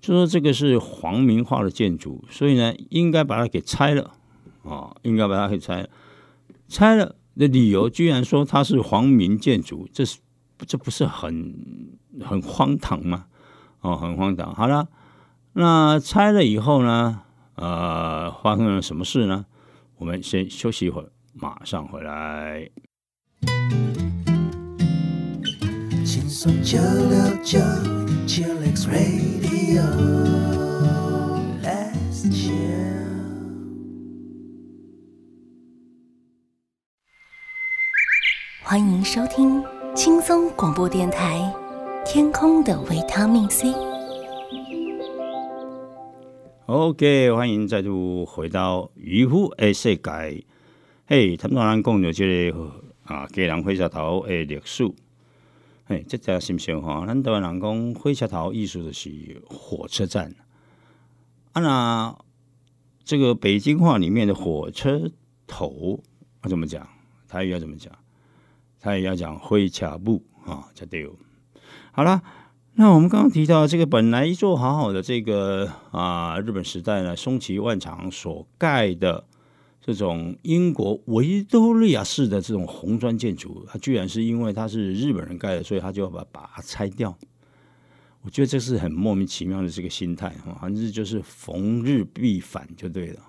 [0.01, 4.13] 就说这个是皇民化的建筑，所以呢，应该把它给拆了
[4.69, 5.89] 啊，应该把它给拆了。
[6.69, 10.19] 拆了的理由居然说它是皇民建筑，这是
[10.67, 11.55] 这不是很
[12.25, 13.27] 很荒唐吗？
[13.81, 14.55] 哦，很荒唐。
[14.55, 14.89] 好了，
[15.53, 17.23] 那拆了以后呢，
[17.55, 19.47] 呃，发生了什么事呢？
[19.99, 22.69] 我们先休息一会儿，马上回来。
[26.05, 27.59] 轻松九六九
[28.27, 29.83] ，Chillax Radio，
[38.69, 39.63] 欢迎收听
[39.95, 41.39] 轻松广播电台
[42.05, 43.69] 《天空的维他命 C》。
[46.67, 50.45] OK，欢迎再度回到渔夫的世界。
[51.07, 52.73] 嘿，他们当然讲着这个
[53.05, 54.93] 啊，给人回下头的历史。
[55.85, 57.05] 哎，这家是不是哈？
[57.07, 60.35] 咱台湾人讲火车头艺术的是火车站。
[61.53, 62.19] 啊，那
[63.05, 65.09] 这个北京话里面的火车
[65.47, 66.03] 头
[66.43, 66.85] 要怎么讲？
[67.29, 67.93] 台语要怎么讲？
[68.87, 71.11] 他也要讲灰卡布啊，才对。
[71.91, 72.23] 好了，
[72.75, 79.25] 那我们刚刚提到这个本来一座好好的这个啊，日本时代呢，松崎万长所盖的。
[79.79, 87.17] 这种英国维多利亚式的这种红砖建筑，它居然是因为它是日本人盖的，所以他就要把把它拆掉。
[88.23, 93.21] 我觉得这是很莫名其妙的这个心态哈，反正就是逢日必反就对了。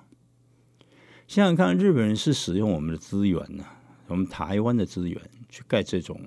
[1.28, 3.64] 想想看，日本人是使用我们的资源呢，
[4.08, 6.20] 我们台湾的资源去盖这种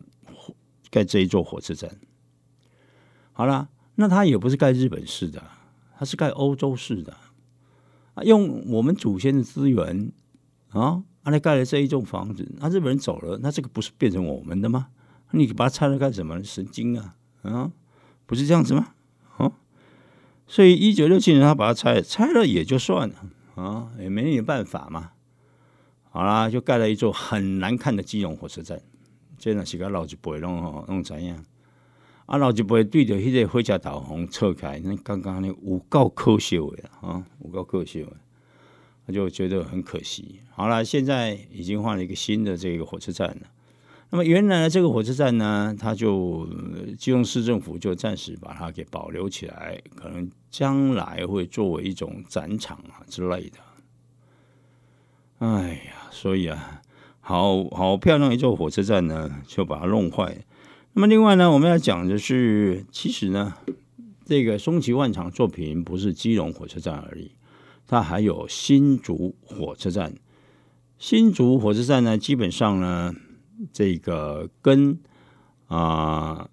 [0.90, 1.90] 盖这一座火车站。
[3.33, 5.42] 好了，那他也不是盖日本式的，
[5.98, 7.16] 他是盖欧洲式的
[8.14, 10.12] 啊，用我们祖先的资源。
[10.70, 14.90] 啊，阿来盖了这一栋房子，那日本人走了，那这个不是变成我们的吗？
[15.33, 16.40] 你把它拆了干什么？
[16.44, 17.16] 神经啊！
[17.42, 17.72] 啊，
[18.24, 18.94] 不是这样子吗？
[19.37, 19.50] 啊，
[20.46, 23.14] 所以一九六七年他把它拆了，拆了也就算了
[23.56, 25.11] 啊，也没有办法嘛。
[26.11, 28.80] 好啦，就盖了一座很难看的基隆火车站，
[29.40, 31.44] 这呢是个老一辈弄吼弄怎样？
[32.26, 38.12] 啊，老一辈对着迄个火车头红撤开，那刚刚那有够可惜的啊，有够可惜的。
[39.12, 40.38] 就觉得很可惜。
[40.53, 43.48] 好了，现在已经换了一个新的这个火车站了。
[44.11, 46.46] 那么原来的这个火车站呢，它就
[46.96, 53.59] 基隆市政府就暂时把它给保留起来，可能将来会作为一种展场啊之类的。
[55.38, 56.79] 哎呀，所以啊，
[57.30, 60.44] 好好漂亮一座火车站呢，就把它弄坏。
[60.94, 63.54] 那么另外呢，我们要讲的是，其实呢，
[64.24, 67.30] 这个松崎万长作品不是基隆火车站而已。
[67.86, 70.12] 它还有新竹火车站，
[70.98, 73.14] 新竹火车站呢，基本上呢，
[73.72, 74.98] 这个跟
[75.68, 76.50] 啊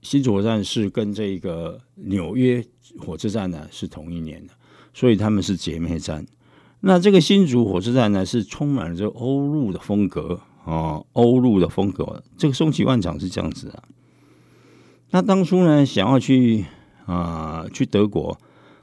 [0.00, 2.64] 新竹火车站是跟这个纽约
[2.98, 4.52] 火车站呢是同一年的，
[4.92, 6.26] 所以他们是姐妹站。
[6.84, 12.24] 那这个新竹火车站呢，是充满了这欧陆的风格啊，欧陆的风格。
[12.36, 13.84] 这个松崎万长是这样子啊，
[15.08, 16.64] 他当初呢想要去
[17.06, 18.36] 啊去德国，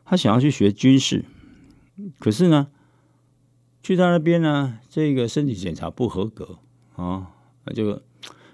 [0.05, 1.25] 他想要去学军事。
[2.19, 2.67] 可是呢，
[3.83, 6.59] 去他那边呢，这个身体检查不合格
[6.95, 7.31] 啊，
[7.65, 8.01] 那就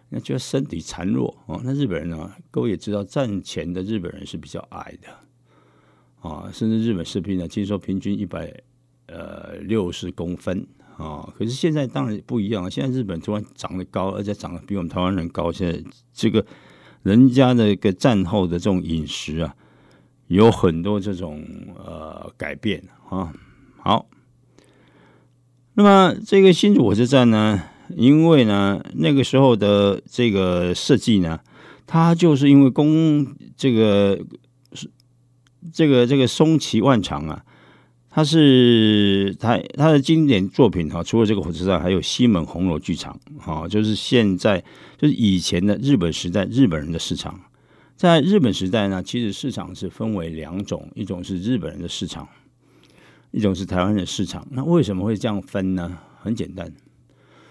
[0.09, 1.61] 那就身体孱弱啊。
[1.63, 8.51] 那日本人呢，各位也知道，战前的日本人是比较矮的啊，甚至日本士兵呢，听说平均一百
[9.07, 10.65] 呃六十公分
[10.97, 11.27] 啊。
[11.37, 15.51] 可是现在当然不一样了，现在日本突然长得高，而且长得比我们台湾人高。
[15.51, 15.83] 现在
[16.13, 16.45] 这个
[17.03, 19.55] 人家的一个战后的这种饮食啊。
[20.27, 21.45] 有很多这种
[21.77, 23.31] 呃改变啊，
[23.77, 24.07] 好，
[25.75, 31.39] 那么这个新火车站呢，因为呢那个时候的这个设计呢，
[31.85, 34.19] 它就是因为公这个
[35.71, 37.45] 这个这个松崎万长啊，
[38.15, 44.63] 他是他他的经典作品哈，除了这个火车站，还有西门红楼剧场啊，就是现在
[44.97, 47.37] 就是以前的日本时代日本人的市场。
[47.97, 52.25] 在日本时代呢，其实市场是分为两种，一种是日本人的市场，
[53.31, 54.47] 一种是台湾的市场。
[54.51, 55.97] 那为什么会这样分呢？
[56.21, 56.71] 很简单，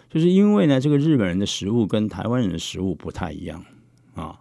[0.09, 3.63] 就是因为呢，这个日本人的食物跟台湾人的食物不太一样
[4.15, 4.41] 啊。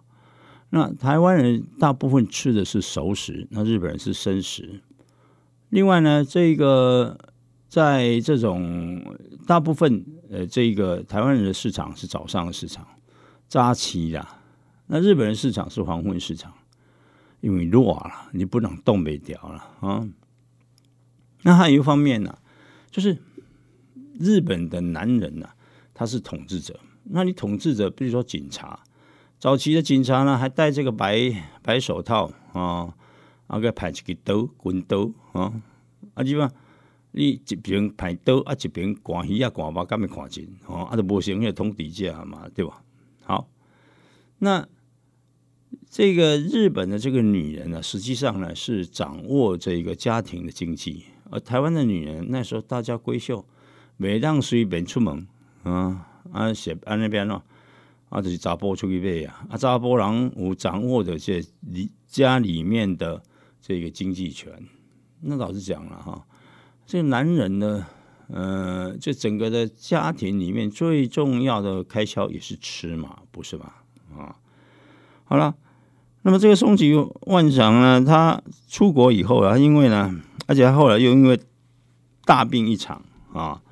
[0.70, 4.80] 那台湾人大部分吃的是熟食，那日本人是生食。
[5.74, 7.18] 另外呢，这个
[7.68, 9.02] 在这种
[9.44, 12.86] 大部分呃，这个台湾人的市场是早上的市场，
[13.48, 14.40] 扎旗啦。
[14.86, 16.54] 那日本人市场是黄昏市场，
[17.40, 20.08] 因为弱了，你不能动不掉了啊。
[21.42, 22.38] 那还有一方面呢，
[22.88, 23.18] 就是
[24.20, 25.48] 日本的男人呢，
[25.92, 26.78] 他是统治者。
[27.02, 28.78] 那你统治者，比如说警察，
[29.40, 31.32] 早期的警察呢，还戴这个白
[31.64, 32.94] 白手套啊，
[33.46, 35.52] 啊个派一个刀棍刀啊，
[36.14, 36.52] 啊基本上
[37.12, 42.82] 你一边派刀啊，一边赶鱼啊，赶肉，敢咪看见哦，啊都无成个通底价嘛，对吧？
[43.22, 43.48] 好，
[44.38, 44.66] 那
[45.88, 51.04] 这个日本的这个女人呢，实际上呢是掌握这个家庭的经济。
[51.30, 53.46] 而台湾的女人那时候大家闺秀，
[53.96, 55.26] 每当随便出门
[55.62, 57.42] 啊，啊写啊那边咯，
[58.08, 63.22] 啊就是查甫出去买啊，啊查甫人有掌握的这里家里面的
[63.66, 64.52] 这个经济权。
[65.22, 66.26] 那老实讲了哈，
[66.84, 67.86] 这个男人呢，
[68.28, 73.84] 呃，这整个的家庭里面最重要的开销也是吃嘛，不是吧？
[74.14, 74.36] 啊，
[75.24, 75.54] 好了，
[76.20, 76.92] 那么这个松吉
[77.22, 80.20] 万长呢，他出国以后啊，因为呢。
[80.46, 81.40] 而且他后来又因为
[82.26, 83.02] 大病一场
[83.32, 83.62] 啊，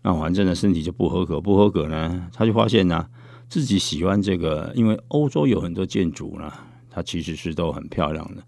[0.00, 3.06] 那反正呢身体就不合格，不合格呢，他就发现呢
[3.46, 6.50] 自己喜欢这个，因为欧洲有很多建筑呢，
[6.88, 8.42] 它其实是都很漂亮的。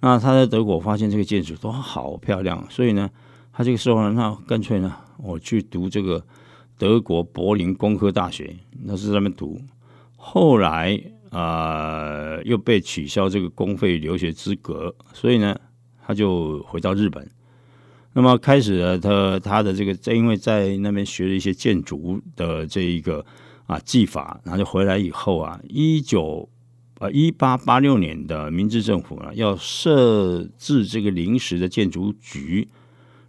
[0.00, 3.10] 那他在德国发现这个建筑都好漂亮，所以呢，
[3.52, 6.24] 他这个时候呢，那干脆呢，我去读这个
[6.78, 9.60] 德国柏林工科大学，那是在那边读。
[10.16, 15.56] 后来啊，又被取消这个公费留学资格，所以呢。
[16.08, 17.28] 他就回到日本，
[18.12, 23.26] 那么开始了他他的这个，在因为在那边学了一些建筑的这一个
[23.66, 26.48] 啊技法，然后就回来以后啊，一九
[26.98, 32.68] 啊一八八六年的明治政府呢要设置这个临时的建筑局，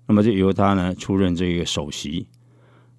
[0.07, 2.28] 那么就由他呢出任这个首席。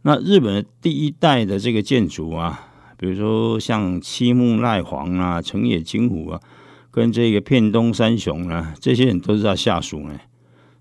[0.02, 6.40] 那日本的第一代的这个建筑啊，比如说像七木赖黄啊、成野金虎啊。
[6.90, 10.18] 跟这个片东三雄呢，这些人都是他下属呢，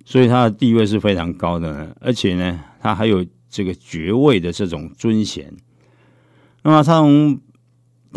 [0.03, 5.53] 所以他的地位是非常高的，呢，而且呢，他还有这个爵位的这种尊衔。
[6.63, 7.39] 那么他从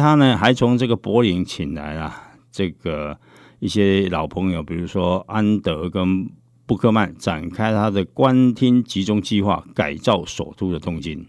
[0.01, 2.13] 他呢，还从这个柏林请来了
[2.51, 3.17] 这个
[3.59, 6.29] 一些老朋友，比如说安德跟
[6.67, 11.27] 布克曼，展开他的官厅集中计划，改造首都的东京。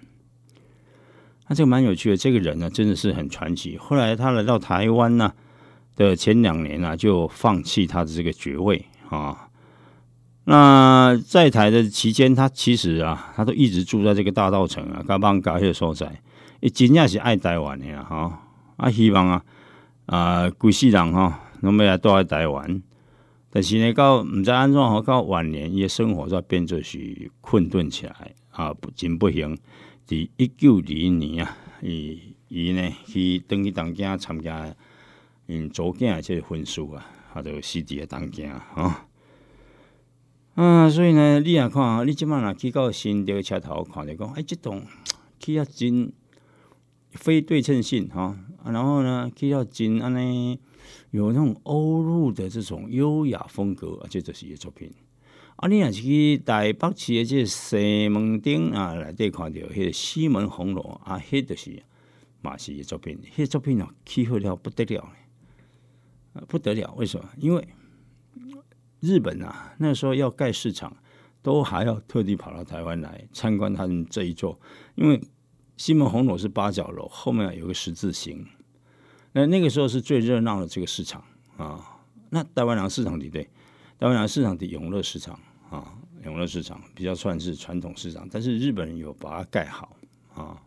[1.47, 3.77] 那这个蛮有趣的，这个人呢，真的是很传奇。
[3.77, 5.33] 后来他来到台湾呢。
[5.97, 9.49] 的前两年啊，就放弃他的这个爵位啊。
[10.45, 16.21] 那在台的期间，他其实啊，他都一直住在这个大道城啊，加邦加些所在，
[16.61, 18.41] 伊真正是爱台湾的啊，哈
[18.81, 19.45] 啊，希望啊
[20.07, 22.81] 啊，规世人哈，拢要来住在台湾。
[23.51, 29.55] 但是呢，到唔知安怎吼，到晚年伊的生活在变做是困顿起来啊，不真不行。
[30.07, 34.75] 伫一九二一年啊，伊伊呢去登去当家参加。
[35.47, 39.05] 因组件即个婚事啊，啊，就死伫个当件啊，
[40.55, 44.81] 啊，所以呢，你也看，你即摆若去到新的车头看着讲，哎，即栋
[45.39, 46.11] 去啊真
[47.11, 50.59] 非对称性哈，然后呢，去啊真安尼
[51.11, 54.91] 有那种欧陆的这种优雅风格，啊，这就是伊作品。
[55.57, 61.83] 啊，你若是去台北市的这西门町啊，内底看到迄个西门红楼啊，迄就是
[62.41, 65.07] 嘛是伊作品，迄作品哦，起好了不得了。
[66.47, 67.29] 不得了，为什么？
[67.37, 67.67] 因为
[69.01, 70.95] 日本啊，那时候要盖市场，
[71.41, 74.57] 都还要特地跑到台湾来参观他们这一座。
[74.95, 75.21] 因为
[75.81, 78.45] 西门红楼是八角楼，后面有个十字形，
[79.31, 81.23] 那那个时候是最热闹的这个市场
[81.57, 81.97] 啊。
[82.29, 83.43] 那台湾两市场对不对？
[83.97, 85.39] 台湾两市场的永乐市场
[85.71, 89.97] 啊，永乐市场比较算是传统市场，但是日本人有把它盖好
[90.35, 90.61] 啊。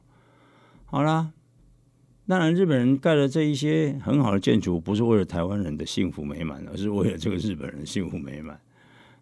[0.84, 1.30] 好啦。
[2.26, 8.60] 当然，日本人盖了这一些很好的建筑，不是为了台湾人的幸福美满，而是为了这个日本人幸福美满。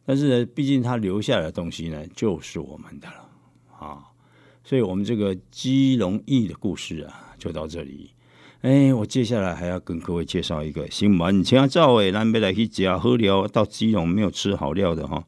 [0.07, 3.28] 但是呢，毕竟他留下来的东西呢，就是我们的了
[3.78, 4.09] 啊。
[4.64, 8.10] 所以，我们这个基隆驿的故事啊，就到这里。
[8.62, 15.24] 哎，我接下来还要跟各位介绍一个新闻，请赵伟南北来去吃好料，到基隆没有吃好料的哈，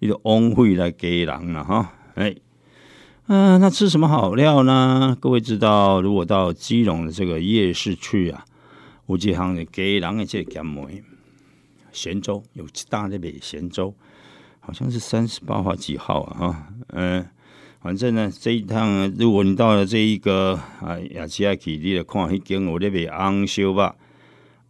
[0.00, 2.34] 一个翁会来给狼了哈，哎。
[3.26, 5.16] 嗯，那吃什么好料呢？
[5.18, 8.44] 各位知道，如果到基隆的这个夜市去啊，
[9.06, 11.02] 吴记行的给狼的这个咸梅
[11.90, 13.94] 咸粥，有大那边咸粥，
[14.60, 16.36] 好像是三十八号几号啊？
[16.36, 17.26] 哈，嗯，
[17.84, 23.94] 反正呢，这一趟如果你到了这一个啊雅琪亚基地的看，一间我那边昂烧吧，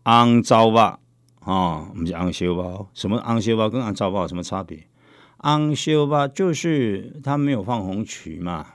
[0.02, 0.98] 昂糟吧，
[1.44, 2.86] 哦，不是昂修吧？
[2.92, 4.88] 什么昂修吧跟昂糟吧有什么差别？
[5.36, 8.66] 昂修吧就是他没有放红曲嘛，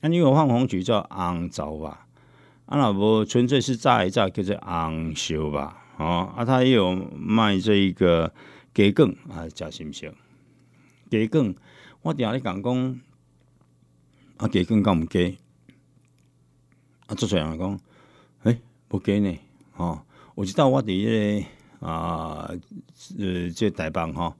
[0.00, 2.06] 那你有放红曲叫昂糟吧？
[2.64, 5.84] 啊，那不纯粹是炸一炸叫做昂修吧？
[5.98, 8.32] 哦，啊，他也有卖这一个
[8.72, 10.10] 鸡梗啊，加行不行？
[11.10, 11.54] 鸡梗，
[12.00, 13.00] 我顶下咧讲讲，
[14.38, 15.38] 啊，鸡梗敢毋鸡？
[17.06, 17.80] 啊，做出人讲，
[18.42, 18.58] 诶，
[18.88, 19.38] 不鸡呢？
[19.76, 20.02] 哦，
[20.34, 21.40] 我知道我伫迄
[21.80, 22.50] 个啊，
[23.18, 24.34] 呃，这台北吼，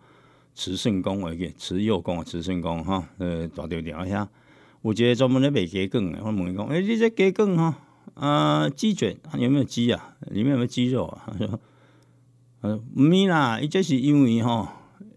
[0.55, 4.28] 慈圣宫诶个慈幼宫啊，慈圣宫吼，呃，大条条遐，
[4.82, 7.74] 有一个专门咧卖鸡梗诶，我问伊讲，诶，你这鸡梗吼？
[8.14, 10.16] 啊，鸡卷有没有鸡啊？
[10.30, 11.24] 里面有没有鸡肉啊？
[11.32, 11.61] 他说
[12.61, 14.68] ：“呃，毋咪啦，伊这是因为吼，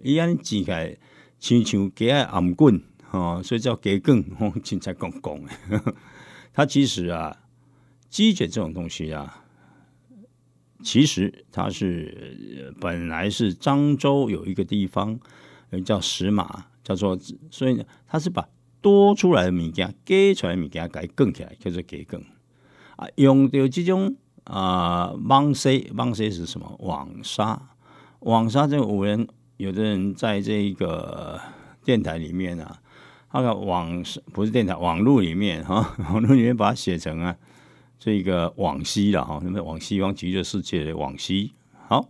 [0.04, 0.98] 伊安煎起来
[1.38, 2.82] 亲像鸡仔暗滚
[3.12, 4.24] 哦，所以叫鸡卷。
[4.38, 5.94] 吼，凊彩讲讲诶。
[6.54, 7.36] 它其实啊，
[8.10, 9.44] 鸡卷这种东西啊，
[10.84, 15.20] 其实它是本来是漳州有一个地方
[15.86, 17.18] 叫石马，叫做，
[17.52, 18.48] 所以呢，它是把
[18.82, 22.22] 多出来的物件、鸡出来物件给卷起来，叫做给更。
[22.96, 26.76] 啊，用到这种啊，网西网西是什么？
[26.80, 27.76] 网纱，
[28.22, 31.40] 网纱，这五人有的人在这一个
[31.84, 32.82] 电台里面啊，
[33.32, 34.04] 那个网
[34.34, 37.36] 不是电台，网络里面哈， 网络里面把它写成啊，
[38.00, 41.54] 这个往西了哈，那么往西方极乐世界的往西。
[41.88, 42.10] 好，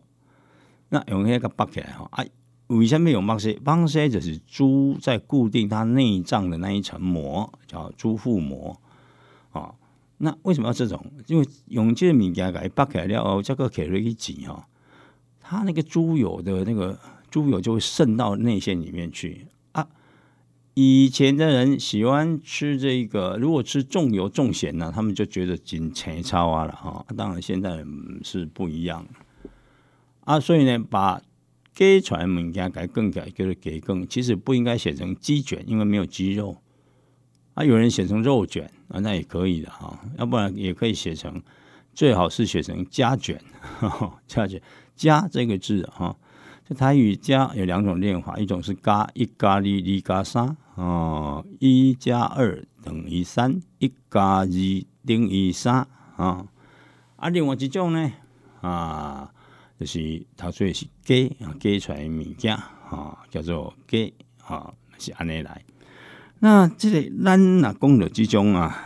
[0.90, 2.24] 那用那个绑起来哈，啊，
[2.68, 3.60] 为什么用网西？
[3.66, 8.80] 网西就是猪在固定它内脏的那一层膜，叫猪腹膜
[9.52, 9.76] 啊。
[10.20, 11.06] 那为什么要这种？
[11.28, 14.68] 因为用这个物件给扒开了后，这个给了一挤哈，
[15.42, 16.98] 它那个猪油的那个
[17.30, 19.48] 猪油就会渗到内馅里面去。
[20.76, 27.06] 以前的人喜欢吃这个，如果吃重油重咸呢，他们就觉得紧钱超啊了哈。
[27.18, 27.84] 当然现在
[28.24, 29.06] 是不一样
[30.22, 31.22] 啊，所以呢，把
[31.74, 36.58] 鸡传物件改更改就是给更，其实不应该写成鸡卷，因为没有鸡肉。
[37.56, 40.00] 啊，有人写成肉卷啊，那也可以的哈。
[40.18, 41.42] 要不然也可以写成，
[41.94, 43.42] 最好是写成加卷，
[44.28, 44.62] 加卷
[44.96, 46.16] 加这个字哈。
[46.70, 55.88] 这台语加有两种念法，一种是加一加二二加三哦，一加二等于三，一加二等于三。
[56.16, 56.46] 啊。
[57.16, 58.12] 啊，另外一种呢？
[58.62, 59.32] 啊，
[59.80, 62.56] 就是它说是加啊，加出来物件。
[62.56, 63.98] 啊，叫做加
[64.46, 65.66] 啊，是安尼来。
[66.38, 68.80] 那这个咱啊讲的这种啊，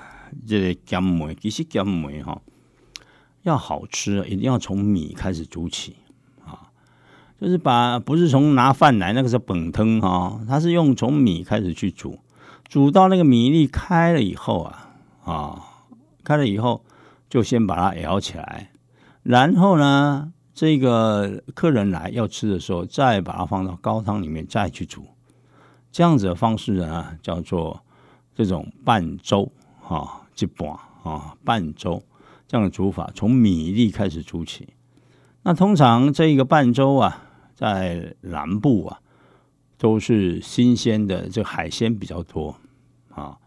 [0.48, 2.42] 这个咸梅其实咸梅哈
[3.42, 5.98] 要好吃，一定要从米开始煮起，
[7.44, 12.18] 就是把不是从拿饭来那个是本汤哈，它是用从米开始去煮，
[12.70, 14.92] 煮到那个米粒开了以后啊
[15.26, 15.62] 啊，
[16.24, 16.86] 开了以后
[17.30, 18.72] 就先把它舀起来，
[19.24, 25.06] 然后呢，这个客人来要吃的时候，再把它放到高汤里面再去煮。
[25.92, 27.82] 这样子的方式呢，叫做
[28.34, 29.52] 这种拌粥
[29.86, 30.70] 啊，一半
[31.04, 32.02] 啊拌粥
[32.48, 34.70] 这样的煮法，从米粒开始煮起。
[35.42, 37.22] 那通常这一个拌粥啊，
[37.54, 39.00] 在南部啊，
[39.78, 42.56] 都是新鲜的，这海鲜比较多
[43.10, 43.38] 啊。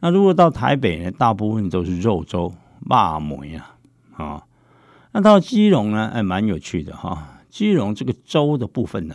[0.00, 2.52] 那如果到台北呢，大部分都是肉粥、
[2.86, 3.76] 辣梅啊
[4.16, 4.42] 啊。
[5.12, 7.40] 那到基隆呢，哎，蛮有趣的哈。
[7.48, 9.14] 基隆这个粥的部分呢。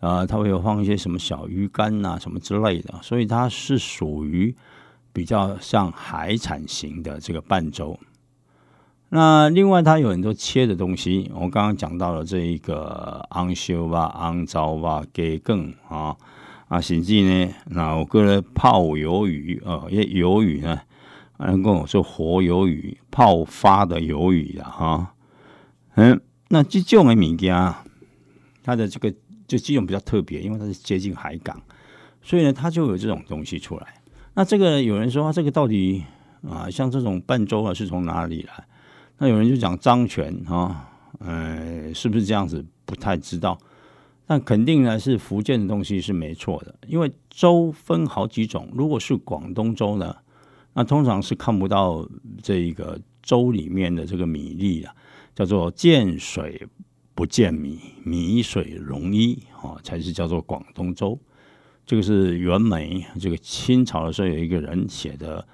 [0.00, 4.54] 啊，它会有放一些什么小鱼干呐，什么之类的，所以它是属于
[5.14, 7.98] 比较像海产型的这个拌粥。
[9.10, 16.16] 那另外，它有很多切的东西，我刚刚讲到了这一个昂修吧、昂糟吧、给更啊
[16.68, 20.80] 啊，甚至呢，那我个人泡鱿鱼啊，因为鱿鱼呢，
[21.38, 25.14] 能跟我说活鱿鱼、泡发的鱿鱼的哈，
[25.94, 27.74] 嗯，那这种的物件，
[28.62, 29.12] 它的这个。
[29.46, 31.60] 就这种比较特别，因为它是接近海港，
[32.22, 33.86] 所以呢，它就有这种东西出来。
[34.32, 36.02] 那这个有人说啊，这个到底
[36.48, 38.64] 啊，像这种半粥啊，是从哪里来？
[39.18, 42.64] 那有人就讲张权啊，呃，是不是这样子？
[42.84, 43.58] 不太知道。
[44.26, 48.68] 但肯定呢，是福建的东西是没错的，因为粥分好几种。
[48.74, 50.16] 如果是广东粥呢，
[50.72, 52.08] 那通常是看不到
[52.42, 54.90] 这一个粥里面的这个米粒的，
[55.34, 56.66] 叫做见水。
[57.16, 61.16] 不见米，米水溶一啊，才是叫做广东粥。
[61.86, 65.46] 这个是袁枚，这个清朝的时候有一个人写的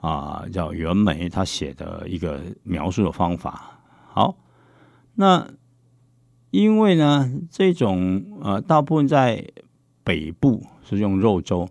[0.00, 3.80] 啊，叫袁枚，他写的一个描述的方法。
[4.08, 4.36] 好，
[5.14, 5.46] 那
[6.50, 9.44] 因为呢，这种呃，大部分在
[10.04, 11.68] 北部是用肉粥。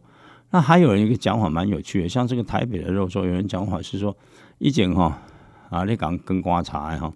[0.51, 4.15] 那还有一个讲法蛮有趣的，像这个台北的肉粥，有人讲法是说，
[4.57, 5.19] 一讲哈
[5.69, 7.07] 啊，你讲跟瓜茶哈。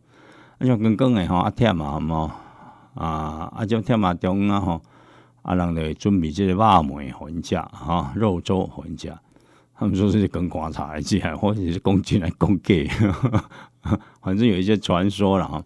[0.57, 2.31] 啊像刚刚诶吼啊忝啊吼
[2.95, 4.81] 啊啊种忝啊中啊吼
[5.41, 9.13] 啊人就准备即个肉糜互因食吼肉粥互因食。
[9.79, 12.85] 他们说是跟观察来讲，或者是公进来公给，
[14.21, 15.63] 反正有一些传说了哈。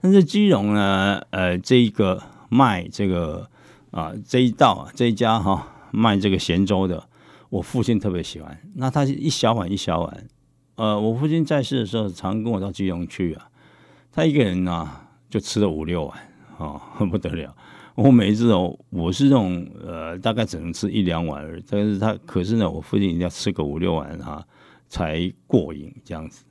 [0.00, 3.48] 但是基隆呢，呃，这一个卖这个
[3.92, 7.08] 啊这一道这一家哈卖这个咸粥的，
[7.50, 8.58] 我父亲特别喜欢。
[8.74, 10.26] 那他一小碗一小碗，
[10.74, 13.46] 呃，我父亲在世的时候常跟我到基隆去啊，
[14.10, 14.90] 他一个人呢
[15.30, 16.18] 就吃了五六碗，
[16.56, 17.54] 哦， 不得了。
[17.94, 24.42] 我每一次哦，我是这种呃，大概只能吃一两碗而已，但是他可是呢，我父亲一定要吃个五六碗哈
[24.88, 26.44] 才过瘾这样子。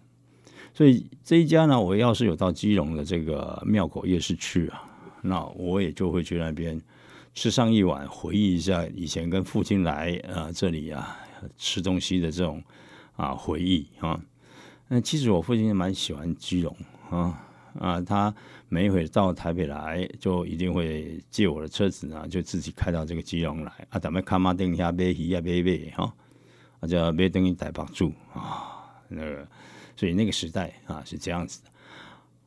[0.73, 4.83] 所以这一家呢，我要是有到基隆的这个庙口夜市去啊，
[5.23, 6.79] 那我也就会去那边
[7.33, 11.17] 吃上一碗，回忆一下以前跟父亲来啊这里啊
[11.57, 12.63] 吃东西的这种
[13.15, 14.19] 啊回忆啊。
[14.87, 16.75] 那其实我父亲也蛮喜欢基隆
[17.09, 17.47] 啊。
[17.79, 18.33] 啊，他
[18.69, 26.13] 每一回到台北来，就一定会借我的车子呢，就自己开到这个基隆来啊，咱们看马丁下买鱼啊，买买哈，
[26.79, 29.47] 啊，叫买等于台北住啊，那个，
[29.95, 31.69] 所以那个时代啊是这样子的。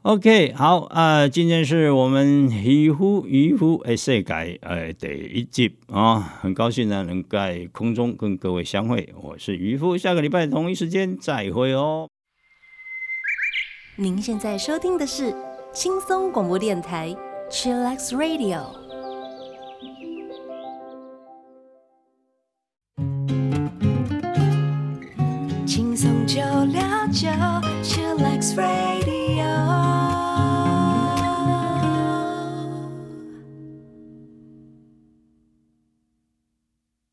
[0.03, 12.07] OK，好啊，今天是我们渔夫渔夫诶世界诶第一集啊，很高兴呢能在空中跟各位相会，我是渔夫，下个礼拜同一时间再会哦。
[13.97, 15.33] 您现在收听的是
[15.73, 17.15] 轻松广播电台
[17.49, 18.65] Chillax Radio，
[25.65, 26.41] 轻松就
[26.73, 27.29] 聊就
[27.85, 29.24] Chillax Radio。